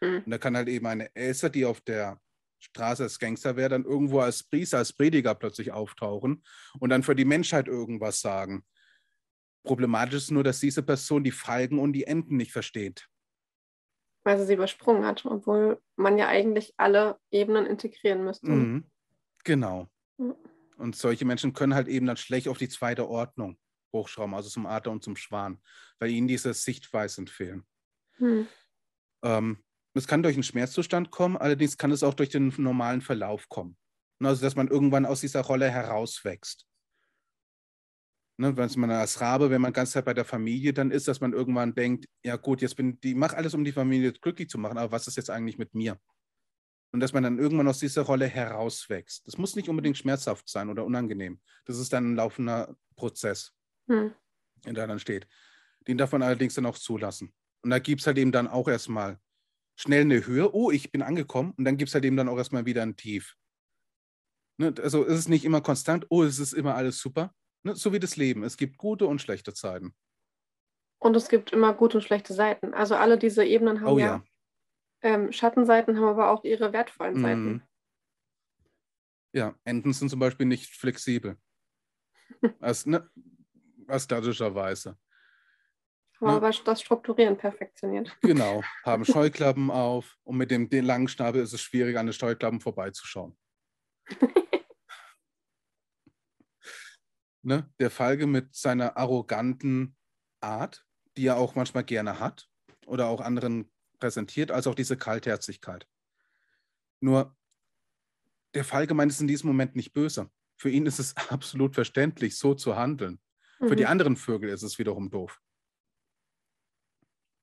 [0.00, 0.22] Mhm.
[0.24, 2.20] Und da kann halt eben eine Elsa, die auf der
[2.58, 6.42] Straße als Gangster wäre, dann irgendwo als Priester, als Prediger plötzlich auftauchen
[6.80, 8.64] und dann für die Menschheit irgendwas sagen.
[9.66, 13.08] Problematisch ist nur, dass diese Person die Falken und die Enten nicht versteht.
[14.24, 18.50] Weil sie sie übersprungen hat, obwohl man ja eigentlich alle Ebenen integrieren müsste.
[18.50, 18.90] Mhm.
[19.44, 19.88] Genau.
[20.18, 20.36] Mhm.
[20.78, 23.58] Und solche Menschen können halt eben dann schlecht auf die zweite Ordnung
[23.92, 25.60] hochschrauben, also zum Adler und zum Schwan,
[25.98, 27.64] weil ihnen diese Sichtweisen fehlen.
[28.18, 28.46] Mhm.
[29.22, 33.48] Ähm, es kann durch einen Schmerzzustand kommen, allerdings kann es auch durch den normalen Verlauf
[33.48, 33.76] kommen.
[34.22, 36.65] Also, dass man irgendwann aus dieser Rolle herauswächst.
[38.38, 41.20] Ne, wenn man als Rabe, wenn man ganz Zeit bei der Familie dann ist, dass
[41.20, 44.58] man irgendwann denkt, ja gut, jetzt bin ich, mache alles, um die Familie glücklich zu
[44.58, 45.98] machen, aber was ist jetzt eigentlich mit mir?
[46.92, 49.26] Und dass man dann irgendwann aus dieser Rolle herauswächst.
[49.26, 51.40] Das muss nicht unbedingt schmerzhaft sein oder unangenehm.
[51.64, 53.54] Das ist dann ein laufender Prozess,
[53.88, 54.12] hm.
[54.66, 55.26] der dann steht.
[55.88, 57.32] Den darf man allerdings dann auch zulassen.
[57.62, 59.18] Und da gibt es halt eben dann auch erstmal
[59.76, 62.38] schnell eine Höhe, oh, ich bin angekommen und dann gibt es halt eben dann auch
[62.38, 63.36] erstmal wieder ein Tief.
[64.58, 64.74] Ne?
[64.82, 67.34] Also es ist nicht immer konstant, oh, es ist immer alles super.
[67.66, 67.74] Ne?
[67.74, 68.44] So wie das Leben.
[68.44, 69.92] Es gibt gute und schlechte Zeiten.
[70.98, 72.72] Und es gibt immer gute und schlechte Seiten.
[72.72, 74.24] Also alle diese Ebenen haben oh, ja, ja.
[75.02, 77.44] Ähm, Schattenseiten, haben aber auch ihre wertvollen Seiten.
[77.44, 77.62] Mhm.
[79.32, 81.36] Ja, Enten sind zum Beispiel nicht flexibel.
[82.60, 83.10] als, ne,
[83.88, 84.96] als klassischerweise.
[86.20, 86.36] Haben ja.
[86.36, 88.16] aber das Strukturieren perfektioniert.
[88.22, 92.60] Genau, haben Scheuklappen auf und mit dem langen Schnabel ist es schwierig, an den Scheuklappen
[92.60, 93.36] vorbeizuschauen.
[97.46, 97.72] ne?
[97.78, 99.96] Der Falke mit seiner arroganten
[100.40, 100.84] Art,
[101.16, 102.50] die er auch manchmal gerne hat
[102.86, 105.88] oder auch anderen präsentiert, als auch diese Kaltherzigkeit.
[107.00, 107.36] Nur
[108.54, 110.30] der Falke meint es in diesem Moment nicht böse.
[110.58, 113.20] Für ihn ist es absolut verständlich, so zu handeln.
[113.60, 113.68] Mhm.
[113.68, 113.90] Für die mhm.
[113.90, 115.40] anderen Vögel ist es wiederum doof.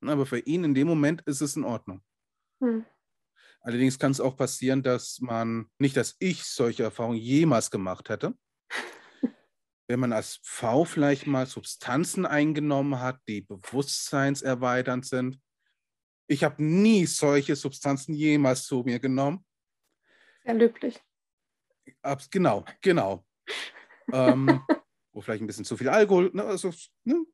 [0.02, 2.04] Aber für ihn in dem Moment ist es in Ordnung.
[2.60, 2.86] Hm.
[3.62, 8.38] Allerdings kann es auch passieren, dass man, nicht dass ich solche Erfahrungen jemals gemacht hätte,
[9.88, 15.39] wenn man als V vielleicht mal Substanzen eingenommen hat, die bewusstseinserweiternd sind.
[16.28, 19.46] Ich habe nie solche Substanzen jemals zu mir genommen.
[20.43, 21.02] Sehr löblich.
[22.02, 23.26] Abs genau, genau.
[24.12, 24.62] ähm,
[25.12, 27.26] wo vielleicht ein bisschen zu viel Alkohol, ne, also, ne,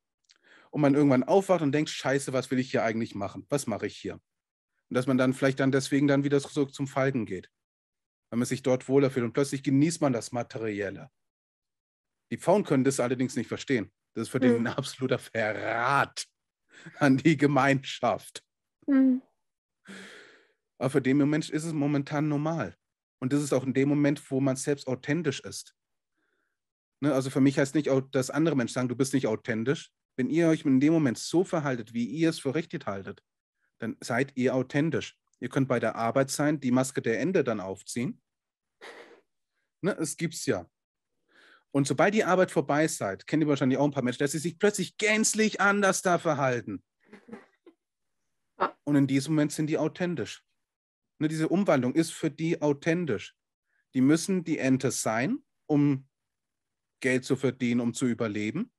[0.71, 3.47] und man irgendwann aufwacht und denkt, scheiße, was will ich hier eigentlich machen?
[3.49, 4.15] Was mache ich hier?
[4.15, 7.51] Und dass man dann vielleicht dann deswegen dann wieder zurück zum Falken geht,
[8.31, 11.11] weil man sich dort wohler fühlt und plötzlich genießt man das Materielle.
[12.31, 13.93] Die Pfauen können das allerdings nicht verstehen.
[14.15, 14.43] Das ist für mhm.
[14.43, 16.27] den ein absoluter Verrat
[16.99, 18.43] an die Gemeinschaft.
[18.87, 19.23] Mhm.
[20.79, 22.77] Aber für den Moment ist es momentan normal.
[23.19, 25.75] Und das ist auch in dem Moment, wo man selbst authentisch ist.
[27.01, 29.91] Ne, also für mich heißt nicht, dass andere Menschen sagen, du bist nicht authentisch.
[30.17, 33.23] Wenn ihr euch in dem Moment so verhaltet, wie ihr es für richtig haltet,
[33.79, 35.19] dann seid ihr authentisch.
[35.41, 38.21] Ihr könnt bei der Arbeit sein, die Maske der Ende dann aufziehen.
[39.83, 40.69] Ne, es gibt's ja.
[41.71, 44.39] Und sobald die Arbeit vorbei seid, kennt ihr wahrscheinlich auch ein paar Menschen, dass sie
[44.39, 46.83] sich plötzlich gänzlich anders da verhalten.
[48.85, 50.43] Und in diesem Moment sind die authentisch.
[51.19, 53.35] Ne, diese Umwandlung ist für die authentisch.
[53.95, 56.09] Die müssen die Ente sein, um
[57.01, 58.73] Geld zu verdienen, um zu überleben.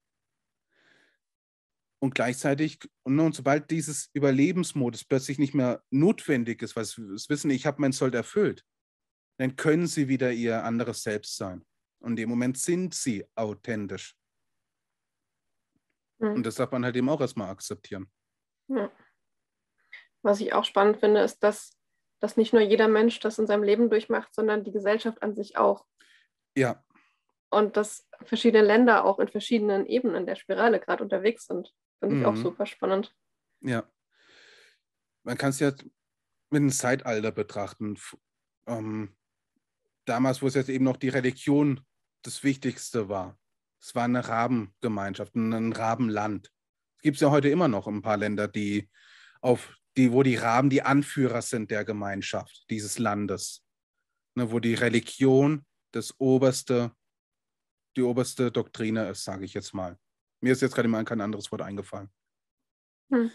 [1.99, 7.49] Und gleichzeitig, und, und sobald dieses Überlebensmodus plötzlich nicht mehr notwendig ist, weil sie wissen,
[7.49, 8.63] ich habe mein Sold erfüllt,
[9.39, 11.65] dann können sie wieder ihr anderes Selbst sein.
[11.99, 14.15] Und in dem Moment sind sie authentisch.
[16.19, 16.33] Mhm.
[16.33, 18.11] Und das darf man halt eben auch erstmal akzeptieren.
[18.67, 18.91] Ja.
[20.21, 21.77] Was ich auch spannend finde, ist, dass,
[22.19, 25.57] dass nicht nur jeder Mensch das in seinem Leben durchmacht, sondern die Gesellschaft an sich
[25.57, 25.85] auch.
[26.55, 26.83] Ja
[27.49, 31.73] und dass verschiedene Länder auch in verschiedenen Ebenen der Spirale gerade unterwegs sind.
[31.99, 32.27] Finde ich mhm.
[32.27, 33.13] auch super spannend.
[33.61, 33.83] Ja.
[35.23, 35.71] Man kann es ja
[36.49, 37.97] mit einem Zeitalter betrachten.
[38.67, 39.15] Ähm,
[40.05, 41.81] damals, wo es jetzt eben noch die Religion
[42.21, 43.37] das Wichtigste war.
[43.81, 46.51] Es war eine Rabengemeinschaft, ein Rabenland.
[46.97, 48.89] Es gibt es ja heute immer noch ein paar Länder, die
[49.41, 53.63] auf die, wo die Raben die Anführer sind der Gemeinschaft, dieses Landes.
[54.35, 56.91] Ne, wo die Religion das oberste,
[57.97, 59.99] die oberste Doktrine ist, sage ich jetzt mal.
[60.39, 62.09] Mir ist jetzt gerade mal kein anderes Wort eingefallen.
[63.11, 63.31] Hm.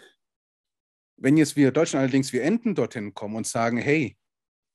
[1.16, 4.16] Wenn jetzt wir Deutschen allerdings, wir Enten dorthin kommen und sagen, hey,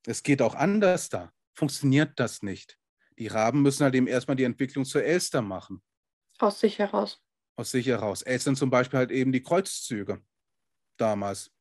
[0.05, 2.77] es geht auch anders da, funktioniert das nicht.
[3.17, 5.81] Die Raben müssen halt eben erstmal die Entwicklung zur Elster machen.
[6.39, 7.23] Aus sich heraus.
[7.55, 8.21] Aus sich heraus.
[8.21, 10.23] Elstern zum Beispiel halt eben die Kreuzzüge
[10.97, 11.51] damals.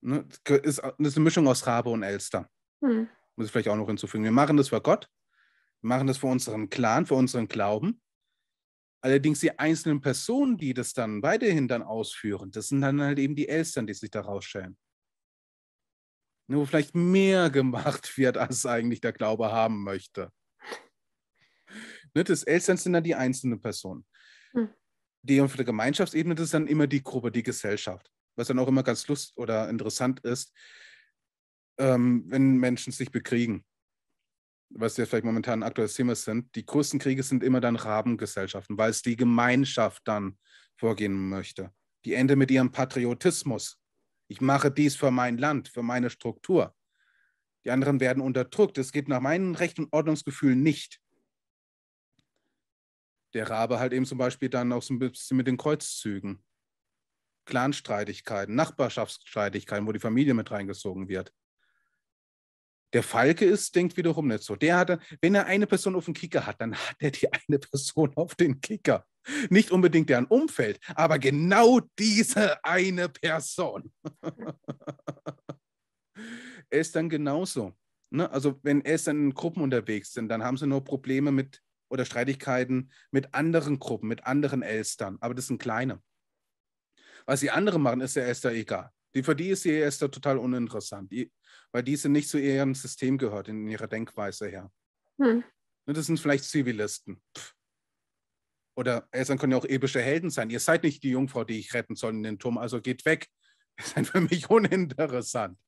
[0.00, 0.28] Ne?
[0.44, 2.48] Das ist eine Mischung aus Rabe und Elster.
[2.80, 3.08] Hm.
[3.38, 4.24] Muss ich vielleicht auch noch hinzufügen.
[4.24, 5.08] Wir machen das für Gott,
[5.80, 8.02] wir machen das für unseren Clan, für unseren Glauben.
[9.00, 13.36] Allerdings die einzelnen Personen, die das dann weiterhin dann ausführen, das sind dann halt eben
[13.36, 14.76] die Elstern, die sich da rausstellen.
[16.48, 20.32] Nur vielleicht mehr gemacht wird, als eigentlich der Glaube haben möchte.
[22.14, 24.04] Ne, das Elstern sind dann die einzelnen Personen.
[24.50, 24.68] Hm.
[25.22, 28.10] Die auf der Gemeinschaftsebene, das ist dann immer die Gruppe, die Gesellschaft.
[28.34, 30.52] Was dann auch immer ganz lust oder interessant ist,
[31.78, 33.64] ähm, wenn Menschen sich bekriegen
[34.70, 38.76] was ja vielleicht momentan ein aktuelles Thema sind, die größten Kriege sind immer dann Rabengesellschaften,
[38.76, 40.38] weil es die Gemeinschaft dann
[40.76, 41.72] vorgehen möchte.
[42.04, 43.80] Die ende mit ihrem Patriotismus.
[44.28, 46.74] Ich mache dies für mein Land, für meine Struktur.
[47.64, 48.78] Die anderen werden unterdrückt.
[48.78, 51.00] Es geht nach meinem Recht und Ordnungsgefühl nicht.
[53.34, 56.44] Der Rabe halt eben zum Beispiel dann auch so ein bisschen mit den Kreuzzügen.
[57.46, 61.32] Clanstreitigkeiten, Nachbarschaftsstreitigkeiten, wo die Familie mit reingezogen wird.
[62.92, 64.56] Der Falke ist, denkt wiederum nicht so.
[64.56, 67.58] Der hat, wenn er eine Person auf den Kicker hat, dann hat er die eine
[67.58, 69.04] Person auf den Kicker.
[69.50, 73.92] Nicht unbedingt deren Umfeld, aber genau diese eine Person.
[76.70, 77.74] er ist dann genauso.
[78.10, 78.30] Ne?
[78.30, 82.04] Also wenn er dann in Gruppen unterwegs sind, dann haben sie nur Probleme mit oder
[82.04, 85.18] Streitigkeiten mit anderen Gruppen, mit anderen Elstern.
[85.20, 86.02] Aber das sind kleine.
[87.26, 88.90] Was die anderen machen, ist der Elster egal.
[89.14, 91.10] Die, für die ist die Elster total uninteressant.
[91.10, 91.32] Die,
[91.72, 94.72] weil diese nicht zu ihrem System gehört, in ihrer Denkweise her.
[95.20, 95.44] Hm.
[95.86, 97.22] Ne, das sind vielleicht Zivilisten.
[97.36, 97.54] Pff.
[98.76, 100.50] Oder Eltern können ja auch epische Helden sein.
[100.50, 103.28] Ihr seid nicht die Jungfrau, die ich retten soll in den Turm, also geht weg.
[103.78, 105.58] Ihr seid für mich uninteressant.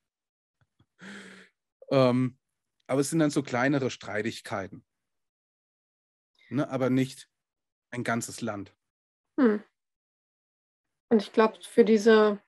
[1.91, 2.39] Ähm,
[2.87, 4.85] aber es sind dann so kleinere Streitigkeiten.
[6.51, 7.29] Ne, aber nicht
[7.91, 8.77] ein ganzes Land.
[9.39, 9.63] Hm.
[11.09, 12.41] Und ich glaube, für diese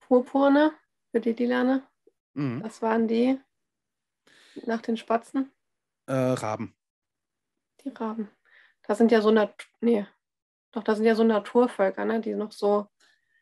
[0.00, 0.78] Purpurne,
[1.10, 1.86] für die Dilane?
[2.34, 2.62] Mhm.
[2.62, 3.38] Was waren die
[4.66, 5.50] nach den Spatzen?
[6.06, 6.74] Äh, Raben.
[7.84, 8.28] Die Raben.
[8.86, 10.06] Das sind ja so Nat nee.
[10.72, 12.20] Doch, das sind ja so Naturvölker, ne?
[12.20, 12.88] die noch so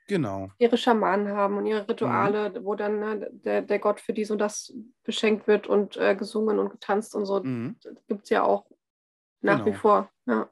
[0.07, 0.50] genau.
[0.59, 2.64] ihre Schamanen haben und ihre Rituale, mhm.
[2.64, 6.59] wo dann ne, der, der Gott für dies und das beschenkt wird und äh, gesungen
[6.59, 7.42] und getanzt und so.
[7.42, 7.76] Mhm.
[8.07, 8.70] Gibt es ja auch
[9.40, 9.66] nach genau.
[9.66, 10.11] wie vor.
[10.26, 10.50] Ja.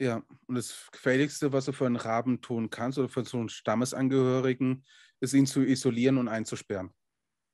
[0.00, 3.48] Ja, und das Gefährlichste, was du für einen Raben tun kannst oder für so einen
[3.48, 4.84] Stammesangehörigen,
[5.20, 6.92] ist ihn zu isolieren und einzusperren.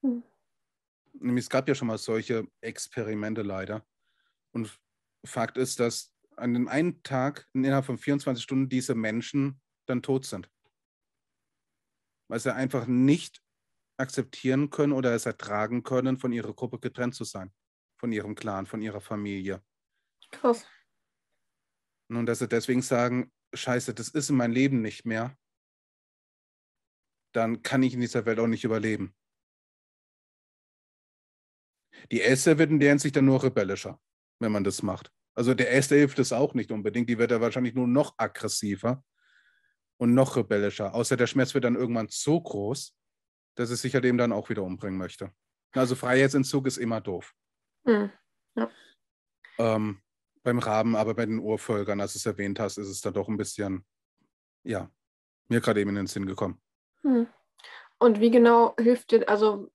[0.03, 0.23] Hm.
[1.15, 3.87] Nämlich es gab ja schon mal solche Experimente leider.
[4.53, 4.79] Und
[5.25, 10.27] Fakt ist, dass an dem einen Tag innerhalb von 24 Stunden diese Menschen dann tot
[10.27, 10.51] sind.
[12.29, 13.43] Weil sie einfach nicht
[13.97, 17.53] akzeptieren können oder es ertragen können, von ihrer Gruppe getrennt zu sein.
[17.97, 19.63] Von ihrem Clan, von ihrer Familie.
[20.31, 20.67] Krass.
[22.09, 25.37] Und dass sie deswegen sagen, scheiße, das ist in meinem Leben nicht mehr
[27.35, 29.15] dann kann ich in dieser Welt auch nicht überleben.
[32.11, 34.01] Die Elster wird in der Hinsicht dann nur rebellischer,
[34.39, 35.11] wenn man das macht.
[35.35, 39.05] Also der Elster hilft es auch nicht unbedingt, die wird ja wahrscheinlich nur noch aggressiver
[39.97, 40.95] und noch rebellischer.
[40.95, 42.95] Außer der Schmerz wird dann irgendwann so groß,
[43.57, 45.33] dass es sich halt eben dann auch wieder umbringen möchte.
[45.73, 47.35] Also Freiheitsentzug ist immer doof.
[47.85, 48.13] Mhm.
[48.57, 48.71] Ja.
[49.59, 50.01] Ähm,
[50.45, 53.29] beim Raben, aber bei den Urvölkern, als du es erwähnt hast, ist es da doch
[53.29, 53.85] ein bisschen,
[54.63, 54.91] ja,
[55.49, 56.61] mir gerade eben in den Sinn gekommen.
[57.05, 57.27] Hm.
[57.99, 59.71] Und wie genau hilft dir, also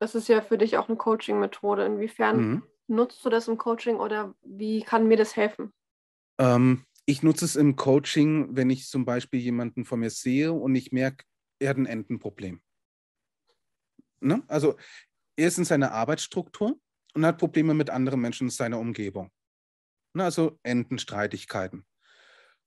[0.00, 1.86] das ist ja für dich auch eine Coaching-Methode.
[1.86, 2.62] Inwiefern mhm.
[2.88, 5.72] nutzt du das im Coaching oder wie kann mir das helfen?
[6.38, 10.74] Ähm, ich nutze es im Coaching, wenn ich zum Beispiel jemanden vor mir sehe und
[10.74, 11.24] ich merke,
[11.60, 12.60] er hat ein Entenproblem.
[14.20, 14.42] Ne?
[14.48, 14.76] Also
[15.36, 16.78] er ist in seiner Arbeitsstruktur
[17.14, 19.30] und hat Probleme mit anderen Menschen in seiner Umgebung.
[20.14, 20.24] Ne?
[20.24, 21.84] Also Entenstreitigkeiten.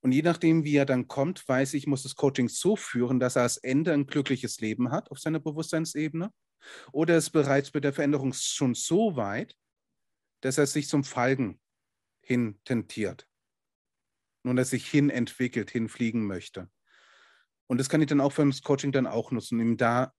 [0.02, 3.36] Und je nachdem, wie er dann kommt, weiß ich, muss das Coaching so führen, dass
[3.36, 6.32] er als Ende ein glückliches Leben hat auf seiner Bewusstseinsebene.
[6.92, 9.56] Oder ist bereits mit der Veränderung schon so weit,
[10.42, 11.60] dass er sich zum Falken
[12.22, 13.28] hin tentiert.
[14.44, 16.70] Nun, dass sich hin entwickelt, hinfliegen möchte.
[17.68, 20.14] Und das kann ich dann auch für das Coaching dann auch nutzen, ihm da,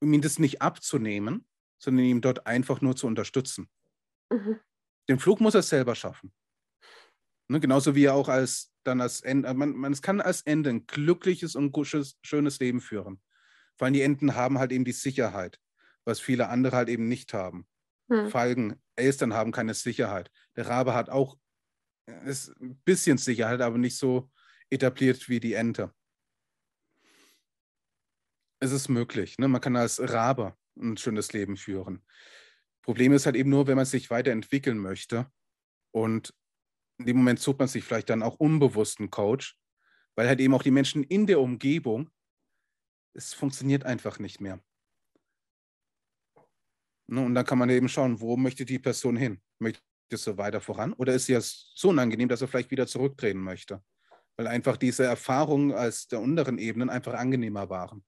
[0.00, 1.46] um ihm das nicht abzunehmen,
[1.78, 3.68] sondern ihm dort einfach nur zu unterstützen.
[4.30, 4.60] Mhm.
[5.08, 6.32] Den Flug muss er selber schaffen.
[7.48, 10.70] Ne, genauso wie er auch als dann als Ende, man, man es kann als Ende
[10.70, 13.20] ein glückliches und gutes, schönes Leben führen.
[13.76, 15.60] Vor allem die Enten haben halt eben die Sicherheit,
[16.04, 17.66] was viele andere halt eben nicht haben.
[18.10, 18.30] Hm.
[18.30, 20.30] Falken, Elstern haben keine Sicherheit.
[20.56, 21.38] Der Rabe hat auch
[22.24, 24.30] ist ein bisschen Sicherheit, aber nicht so
[24.70, 25.92] etabliert wie die Ente.
[28.60, 29.38] Es ist möglich.
[29.38, 29.48] Ne?
[29.48, 32.04] Man kann als Rabe ein schönes Leben führen.
[32.82, 35.30] Problem ist halt eben nur, wenn man sich weiterentwickeln möchte
[35.90, 36.34] und
[36.98, 39.58] in dem Moment sucht man sich vielleicht dann auch unbewusst einen Coach,
[40.16, 42.10] weil halt eben auch die Menschen in der Umgebung,
[43.14, 44.60] es funktioniert einfach nicht mehr.
[47.10, 49.40] Ne, und dann kann man eben schauen, wo möchte die Person hin?
[49.58, 49.82] Möchte
[50.12, 53.82] sie weiter voran oder ist sie ja so unangenehm, dass er vielleicht wieder zurücktreten möchte?
[54.36, 58.04] Weil einfach diese Erfahrungen als der unteren Ebenen einfach angenehmer waren.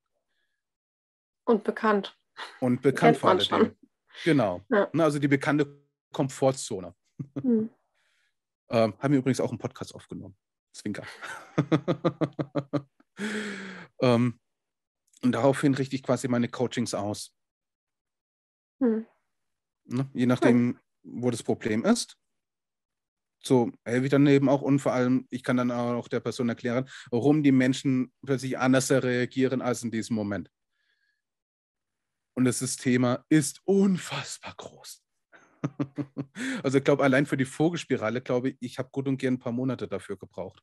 [1.45, 2.17] Und bekannt.
[2.61, 3.77] Und bekannt vor allem.
[4.25, 4.63] Genau.
[4.69, 4.89] Ja.
[4.93, 5.83] Ne, also die bekannte
[6.13, 6.95] Komfortzone.
[7.41, 7.71] Hm.
[8.71, 10.37] Ähm, haben wir übrigens auch einen Podcast aufgenommen.
[10.73, 11.05] Zwinker.
[14.01, 14.39] ähm,
[15.23, 17.35] und daraufhin richte ich quasi meine Coachings aus.
[18.81, 19.07] Hm.
[19.85, 20.09] Ne?
[20.15, 20.79] Je nachdem, hm.
[21.03, 22.17] wo das Problem ist.
[23.43, 26.51] So helfe ich dann eben auch und vor allem, ich kann dann auch der Person
[26.51, 30.51] erklären, warum die Menschen plötzlich anders reagieren als in diesem Moment.
[32.37, 35.03] Und das Thema ist unfassbar groß.
[36.63, 39.39] Also ich glaube, allein für die Vogelspirale, glaube ich, ich habe gut und gern ein
[39.39, 40.63] paar Monate dafür gebraucht.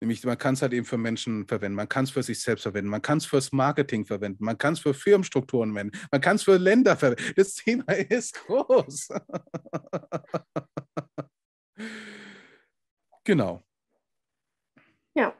[0.00, 2.62] Nämlich, man kann es halt eben für Menschen verwenden, man kann es für sich selbst
[2.62, 6.36] verwenden, man kann es fürs Marketing verwenden, man kann es für Firmenstrukturen verwenden, man kann
[6.36, 7.32] es für Länder verwenden.
[7.34, 9.08] Das Thema ist groß.
[13.24, 13.62] genau.
[15.14, 15.34] Ja,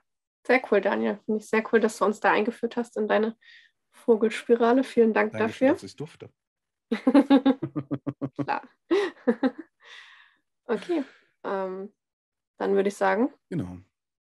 [0.47, 1.19] sehr cool, Daniel.
[1.27, 3.37] Finde ich sehr cool, dass du uns da eingeführt hast in deine
[3.93, 4.85] Vogelspirale.
[4.85, 5.73] Vielen Dank Danke dafür.
[5.73, 6.31] Dass ich durfte.
[8.39, 8.63] Klar.
[10.67, 11.05] okay.
[11.45, 11.93] Ähm,
[12.59, 13.33] dann würde ich sagen.
[13.51, 13.79] Genau.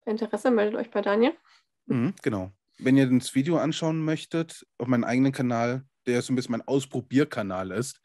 [0.04, 1.34] Interesse, meldet euch bei Daniel.
[1.86, 2.52] Mhm, genau.
[2.78, 6.66] Wenn ihr das Video anschauen möchtet, auf meinem eigenen Kanal, der so ein bisschen mein
[6.66, 8.00] Ausprobierkanal ist,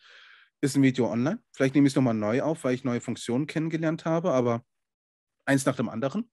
[0.61, 1.41] ist ein Video online.
[1.53, 4.63] Vielleicht nehme ich es nochmal neu auf, weil ich neue Funktionen kennengelernt habe, aber
[5.45, 6.29] eins nach dem anderen.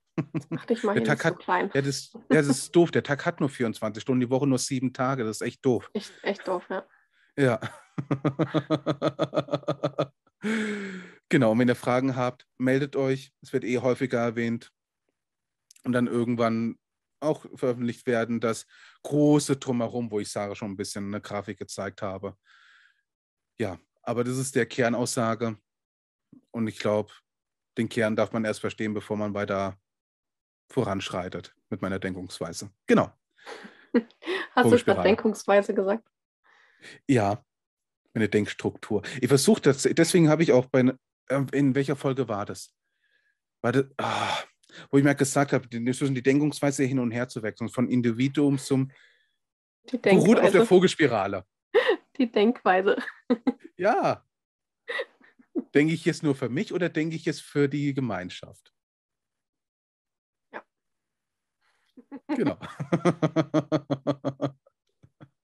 [0.56, 1.70] Ach, dich mal der Tag hat, so klein.
[1.74, 2.90] Ja, das, ja, das ist doof.
[2.90, 5.24] Der Tag hat nur 24 Stunden, die Woche nur sieben Tage.
[5.24, 5.90] Das ist echt doof.
[5.94, 6.86] Echt, echt doof, ja.
[7.36, 7.60] Ja.
[11.28, 13.32] genau, und wenn ihr Fragen habt, meldet euch.
[13.42, 14.72] Es wird eh häufiger erwähnt.
[15.84, 16.78] Und dann irgendwann
[17.20, 18.66] auch veröffentlicht werden, das
[19.02, 22.36] große Drumherum, wo ich Sarah schon ein bisschen eine Grafik gezeigt habe.
[23.58, 25.58] Ja, aber das ist der Kernaussage.
[26.50, 27.12] Und ich glaube,
[27.76, 29.78] den Kern darf man erst verstehen, bevor man weiter
[30.70, 32.70] voranschreitet mit meiner Denkungsweise.
[32.86, 33.12] Genau.
[34.54, 36.08] Hast du gerade Denkungsweise gesagt?
[37.06, 37.44] Ja,
[38.18, 39.02] meine Denkstruktur.
[39.20, 40.92] Ich versuche das, deswegen habe ich auch bei,
[41.30, 42.74] ähm, in welcher Folge war das?
[43.62, 44.38] War das ah,
[44.90, 48.58] wo ich mir gesagt habe, zwischen die Denkungsweise hin und her zu wechseln, von Individuum
[48.58, 48.90] zum
[50.02, 51.46] beruht auf der Vogelspirale.
[52.18, 52.96] Die Denkweise.
[53.76, 54.24] Ja.
[55.72, 58.74] Denke ich jetzt nur für mich oder denke ich jetzt für die Gemeinschaft?
[60.52, 60.64] Ja.
[62.34, 62.58] Genau.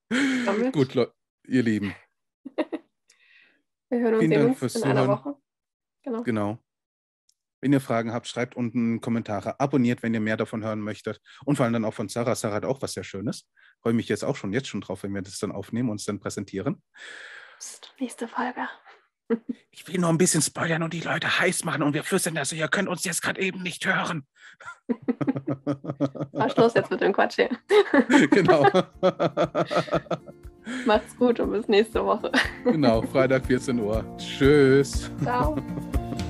[0.73, 0.95] Gut,
[1.47, 1.95] ihr Lieben.
[3.95, 4.97] Wir hören uns Vielen Dank fürs in Zuhören.
[4.97, 5.35] einer Woche.
[6.03, 6.23] Genau.
[6.23, 6.59] genau.
[7.61, 11.21] Wenn ihr Fragen habt, schreibt unten Kommentare, abonniert, wenn ihr mehr davon hören möchtet.
[11.45, 12.35] Und vor allem dann auch von Sarah.
[12.35, 13.47] Sarah hat auch was sehr Schönes.
[13.81, 16.05] Freue mich jetzt auch schon, jetzt schon drauf, wenn wir das dann aufnehmen und es
[16.05, 16.83] dann präsentieren.
[17.57, 18.67] Psst, nächste Folge.
[19.71, 22.53] Ich will nur ein bisschen spoilern und die Leute heiß machen und wir flüstern das.
[22.53, 24.25] Ihr könnt uns jetzt gerade eben nicht hören.
[26.31, 27.49] War Schluss jetzt mit dem Quatsch hier.
[28.29, 28.71] genau.
[30.85, 32.31] Macht's gut und bis nächste Woche.
[32.63, 34.03] genau, Freitag 14 Uhr.
[34.17, 35.09] Tschüss.
[35.23, 35.57] Ciao.